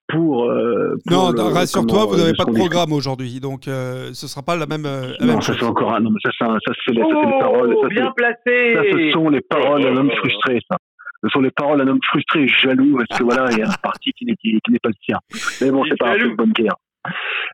[0.08, 3.68] Pour, euh, pour Non, le- rassure-toi, comment, vous n'avez euh, pas de programme aujourd'hui, donc
[3.68, 6.10] euh, ce sera pas la même, euh, la Non, même ça c'est encore un, non,
[6.12, 8.12] mais ça, c'est un- ça c'est les, ça, c'est les paroles, Oh, ça, c'est- bien
[8.16, 8.74] placé.
[8.76, 10.18] ça, ce sont les paroles d'un homme Oh.
[10.18, 10.78] frustré, ça.
[11.24, 13.74] Ce sont les paroles d'un homme frustré jaloux parce que voilà, il y a un
[13.84, 15.18] parti qui n'est, qui, qui n'est pas le sien.
[15.62, 16.24] Mais bon, c'est pas un jaloux.
[16.26, 16.76] peu de bonne guerre.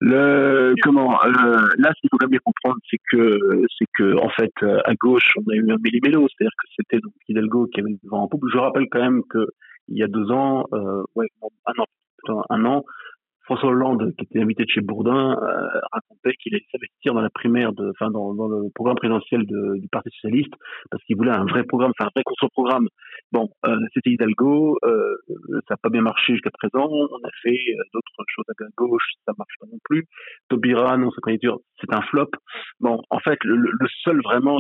[0.02, 1.30] Le, comment, euh,
[1.78, 3.40] là, ce qu'il faut quand même bien comprendre, c'est que,
[3.78, 7.00] c'est que, en fait, euh, à gauche, on a eu un méli-mélo, c'est-à-dire que c'était
[7.00, 8.44] donc Hidalgo qui avait le vent en poupe.
[8.52, 9.48] Je rappelle quand même que,
[9.88, 11.28] il y a deux ans, euh, ouais,
[11.68, 12.84] un an, un an,
[13.44, 17.30] François Hollande, qui était invité de chez Bourdin, euh, racontait qu'il allait s'investir dans la
[17.30, 20.52] primaire, de, enfin dans, dans le programme présidentiel de- du Parti socialiste,
[20.90, 22.88] parce qu'il voulait un vrai programme, enfin un vrai contre-programme.
[23.32, 25.16] Bon, euh, c'était Hidalgo, euh,
[25.68, 26.88] ça n'a pas bien marché jusqu'à présent.
[26.90, 30.06] On a fait euh, d'autres choses à gauche, ça marche pas non plus.
[30.48, 32.30] Taubira, non, sa candidature, c'est un flop.
[32.80, 34.60] Bon, en fait, le, le seul vraiment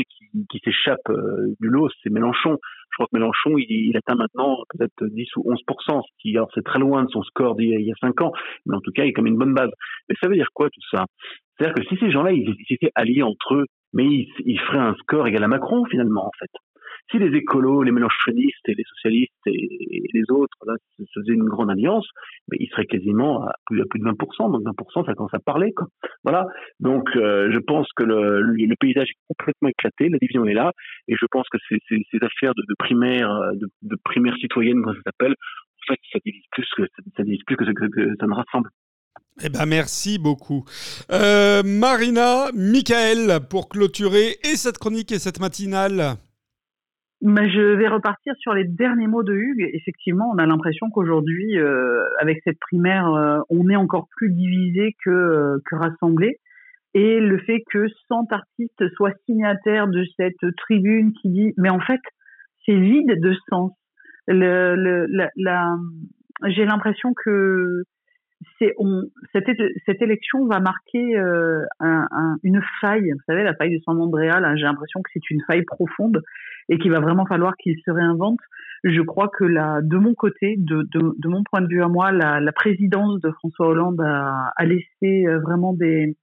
[0.50, 2.58] qui, s'échappe euh, du lot, c'est Mélenchon.
[2.92, 6.64] Je crois que Mélenchon, il, atteint maintenant peut-être 10 ou 11 ce qui, alors c'est
[6.66, 8.32] très loin de son score d'il y a- il y a 5 ans,
[8.66, 9.70] mais en tout cas, il est comme une bonne base.
[10.10, 11.06] Mais ça veut dire quoi tout ça?
[11.58, 14.80] C'est-à-dire que si ces gens-là, ils, ils étaient alliés entre eux, mais ils, ils feraient
[14.80, 16.50] un score égal à Macron finalement, en fait.
[17.12, 21.44] Si les écolos, les mélanchonistes et les socialistes et, les autres là, se, faisaient une
[21.44, 22.08] grande alliance,
[22.50, 24.52] mais ils seraient quasiment à plus, de 20%.
[24.52, 25.72] Donc 20%, ça commence à parler.
[25.74, 25.88] Quoi.
[26.24, 26.48] Voilà.
[26.80, 30.72] Donc euh, je pense que le, le, paysage est complètement éclaté, la division est là,
[31.08, 34.36] et je pense que ces, ces, ces affaires de, de primaire, euh, de, de primaire
[34.38, 37.64] citoyenne, comme ça s'appelle, en fait, ça divise plus que ça, ça divise plus que,
[37.66, 38.70] que, que ça ne rassemble.
[39.44, 40.64] Eh ben merci beaucoup.
[41.12, 46.16] Euh, Marina, Michael, pour clôturer et cette chronique et cette matinale.
[47.28, 49.68] Mais je vais repartir sur les derniers mots de Hugues.
[49.74, 54.96] Effectivement, on a l'impression qu'aujourd'hui, euh, avec cette primaire, euh, on est encore plus divisé
[55.04, 56.38] que, euh, que rassemblé.
[56.94, 61.80] Et le fait que 100 artistes soient signataires de cette tribune qui dit, mais en
[61.80, 62.00] fait,
[62.64, 63.72] c'est vide de sens.
[64.28, 65.76] Le, le, la, la,
[66.46, 67.86] j'ai l'impression que
[68.60, 69.48] cette,
[69.86, 73.12] cette élection va marquer euh, un, un, une faille.
[73.12, 76.22] Vous savez la faille de San Andrea là j'ai l'impression que c'est une faille profonde
[76.70, 78.40] et qu'il va vraiment falloir qu'il se réinvente.
[78.84, 82.12] Je crois que là de mon côté de, de, mon point de vue à moi
[82.12, 86.16] la, la présidence de François Hollande a, laissé euh, vraiment des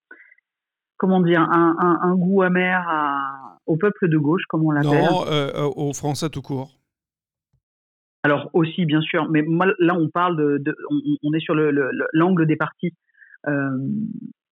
[0.96, 2.86] comment dire un, un, goût amer
[3.66, 5.02] au peuple de gauche comme on l'appelle.
[5.10, 6.81] Non euh, aux Français tout court
[8.22, 11.54] alors aussi, bien sûr, mais moi, là, on parle de, de on, on, est sur
[11.54, 12.94] l'angle le, des partis,
[13.48, 13.70] euh,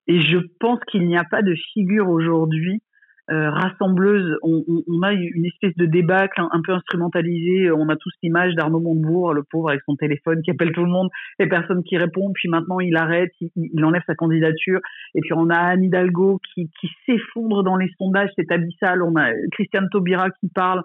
[0.07, 2.83] et je pense qu'il n'y a pas de figure aujourd'hui
[3.31, 4.37] euh, rassembleuse.
[4.43, 7.71] On, on, a une espèce de débâcle un, un peu instrumentalisé.
[7.71, 10.91] On a tous l'image d'Arnaud Montebourg, le pauvre avec son téléphone qui appelle tout le
[10.91, 12.33] monde et personne qui répond.
[12.35, 14.81] Puis maintenant, il arrête, il, il enlève sa candidature.
[15.15, 19.01] Et puis on a Anne Hidalgo qui, qui s'effondre dans les sondages, c'est abyssal.
[19.01, 20.83] On a Christiane Taubira qui parle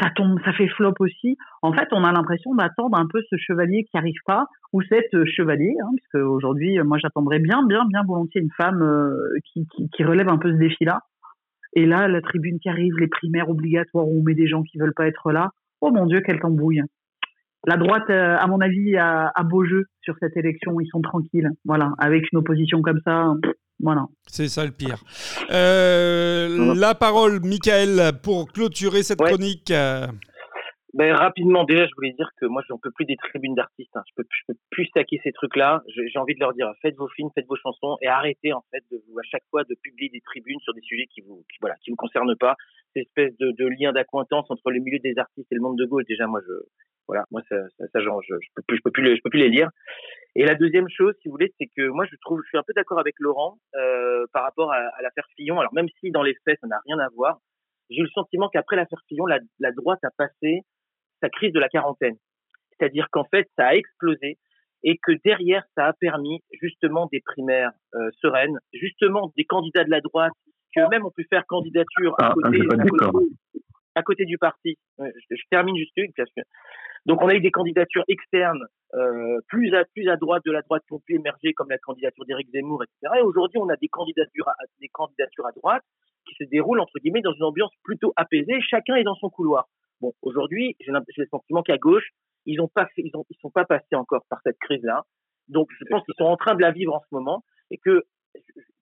[0.00, 1.36] ça tombe, ça fait flop aussi.
[1.62, 5.24] En fait, on a l'impression d'attendre un peu ce chevalier qui arrive pas, ou cette
[5.26, 10.28] chevalier, hein, puisque aujourd'hui, moi, j'attendrais bien, bien, bien volontiers une femme euh, qui, relève
[10.28, 11.00] un peu ce défi-là.
[11.74, 14.78] Et là, la tribune qui arrive, les primaires obligatoires où on met des gens qui
[14.78, 15.50] veulent pas être là.
[15.80, 16.82] Oh mon Dieu, quelle tambouille.
[17.66, 20.80] La droite, euh, à mon avis, a, a beau jeu sur cette élection.
[20.80, 21.48] Ils sont tranquilles.
[21.64, 21.92] Voilà.
[21.98, 23.32] Avec une opposition comme ça,
[23.82, 24.06] voilà.
[24.26, 25.02] C'est ça le pire.
[25.50, 29.28] Euh, la parole, Michael, pour clôturer cette ouais.
[29.28, 29.72] chronique.
[30.94, 33.96] Ben, rapidement, déjà, je voulais dire que moi, j'en peux plus des tribunes d'artistes.
[33.96, 34.02] Hein.
[34.08, 35.82] Je, peux, je peux plus stacker ces trucs-là.
[35.88, 38.84] J'ai envie de leur dire, faites vos films, faites vos chansons et arrêtez, en fait,
[38.90, 41.56] de vous, à chaque fois, de publier des tribunes sur des sujets qui vous, qui,
[41.60, 42.56] voilà, qui vous concernent pas.
[42.94, 45.86] cette espèce de, de lien d'accointance entre le milieu des artistes et le monde de
[45.86, 46.04] gauche.
[46.06, 46.52] Déjà, moi, je,
[47.08, 49.20] voilà, moi, ça, ça, ça genre, je, je peux plus, je peux plus, les, je
[49.22, 49.68] peux plus les lire.
[50.34, 52.62] Et la deuxième chose, si vous voulez, c'est que moi, je trouve, je suis un
[52.66, 55.60] peu d'accord avec Laurent euh, par rapport à, à l'affaire Fillon.
[55.60, 57.38] Alors, même si dans les faits, ça n'a rien à voir,
[57.90, 60.60] j'ai eu le sentiment qu'après l'affaire Fillon, la, la droite a passé
[61.20, 62.16] sa crise de la quarantaine.
[62.78, 64.38] C'est-à-dire qu'en fait, ça a explosé
[64.84, 69.90] et que derrière, ça a permis justement des primaires euh, sereines, justement des candidats de
[69.90, 70.32] la droite
[70.72, 72.76] qui eux-mêmes ont pu faire candidature à Ah, côté, pas
[73.94, 74.78] à côté, du parti.
[74.98, 75.04] Je,
[75.36, 76.42] je termine juste une, parce que-
[77.06, 78.64] donc on a eu des candidatures externes
[78.94, 81.78] euh, plus à plus à droite de la droite qui ont pu émerger comme la
[81.78, 83.14] candidature d'Éric Zemmour, etc.
[83.18, 85.82] Et aujourd'hui on a des candidatures à, des candidatures à droite
[86.26, 88.60] qui se déroulent entre guillemets dans une ambiance plutôt apaisée.
[88.60, 89.66] Chacun est dans son couloir.
[90.00, 92.08] Bon, aujourd'hui j'ai le sentiment qu'à gauche
[92.46, 95.02] ils ont pas fait, ils ont ils sont pas passés encore par cette crise là.
[95.48, 98.04] Donc je pense qu'ils sont en train de la vivre en ce moment et que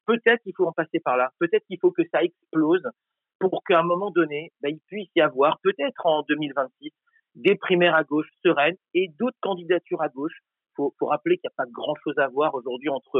[0.06, 1.30] peut-être qu'il faut en passer par là.
[1.38, 2.82] Peut-être qu'il faut que ça explose
[3.40, 6.90] pour qu'à un moment donné, ben, il puisse y avoir peut-être en 2026
[7.36, 10.36] des primaires à gauche sereines et d'autres candidatures à gauche.
[10.76, 13.16] Faut, faut rappeler qu'il n'y a pas grand-chose à voir aujourd'hui entre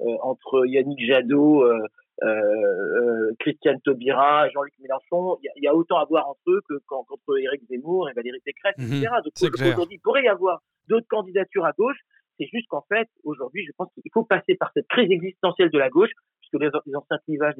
[0.00, 1.78] euh, entre Yannick Jadot, euh,
[2.22, 5.38] euh, euh, Christiane Taubira, Jean-Luc Mélenchon.
[5.42, 7.62] Il y, a- il y a autant à voir entre eux que qu'en- qu'entre Éric
[7.70, 9.08] Zemmour et Valérie Pécresse, Mhm, etc.
[9.24, 9.32] Donc
[9.72, 11.96] aujourd'hui, il pourrait y avoir d'autres candidatures à gauche.
[12.38, 15.78] C'est juste qu'en fait, aujourd'hui, je pense qu'il faut passer par cette crise existentielle de
[15.78, 16.10] la gauche,
[16.50, 17.54] puisque les, les anciens clivages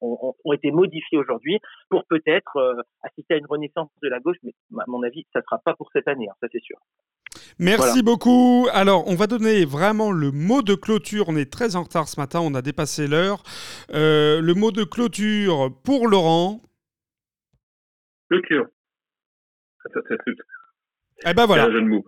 [0.00, 1.58] ont, ont- ont été modifiés aujourd'hui,
[1.88, 4.36] pour peut-être euh, assister à une renaissance de la gauche.
[4.42, 6.78] Mais à mon avis, ça ne sera pas pour cette année, hein, ça c'est sûr.
[7.60, 8.68] Merci beaucoup.
[8.72, 11.24] Alors, on va donner vraiment le mot de clôture.
[11.28, 13.42] On est très en retard ce matin, on a dépassé l'heure.
[13.92, 16.60] Euh, le mot de clôture pour Laurent.
[18.30, 18.66] Clôture.
[19.82, 20.32] Ça, ça, ça,
[21.30, 21.64] Eh ben voilà.
[21.64, 22.04] Un jeu de mots.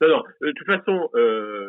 [0.00, 1.68] Non, non, euh, de toute façon, euh,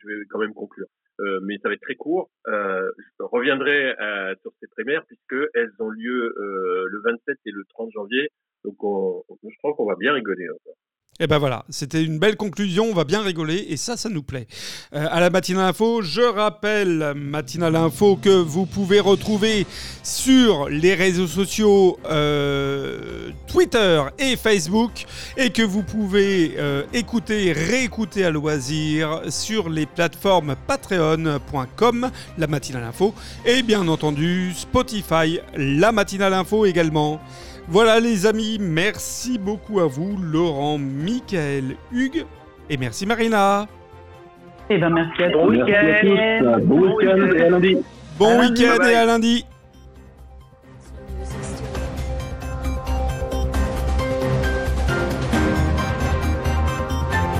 [0.00, 0.86] je vais quand même conclure.
[1.20, 2.30] Euh, mais ça va être très court.
[2.46, 8.28] Je reviendrai euh, sur ces primaires puisqu'elles ont lieu le 27 et le 30 janvier.
[8.64, 10.46] Donc, on, je crois qu'on va bien rigoler.
[10.46, 10.72] hein.
[11.20, 14.24] Et ben voilà, c'était une belle conclusion, on va bien rigoler et ça, ça nous
[14.24, 14.48] plaît.
[14.94, 19.64] Euh, à la Matinale Info, je rappelle, Matinale Info, que vous pouvez retrouver
[20.02, 25.06] sur les réseaux sociaux euh, Twitter et Facebook
[25.36, 32.82] et que vous pouvez euh, écouter, réécouter à loisir sur les plateformes patreon.com, la Matinale
[32.82, 33.14] Info,
[33.46, 37.20] et bien entendu Spotify, la Matinale Info également.
[37.68, 42.26] Voilà les amis, merci beaucoup à vous, Laurent, Michael, Hugues
[42.68, 43.66] et merci Marina.
[44.68, 45.64] Eh ben merci à Bon tous.
[45.64, 46.66] Merci à tous.
[46.66, 47.76] Bon week-end et à lundi.
[48.18, 49.44] Bon week-end et à lundi.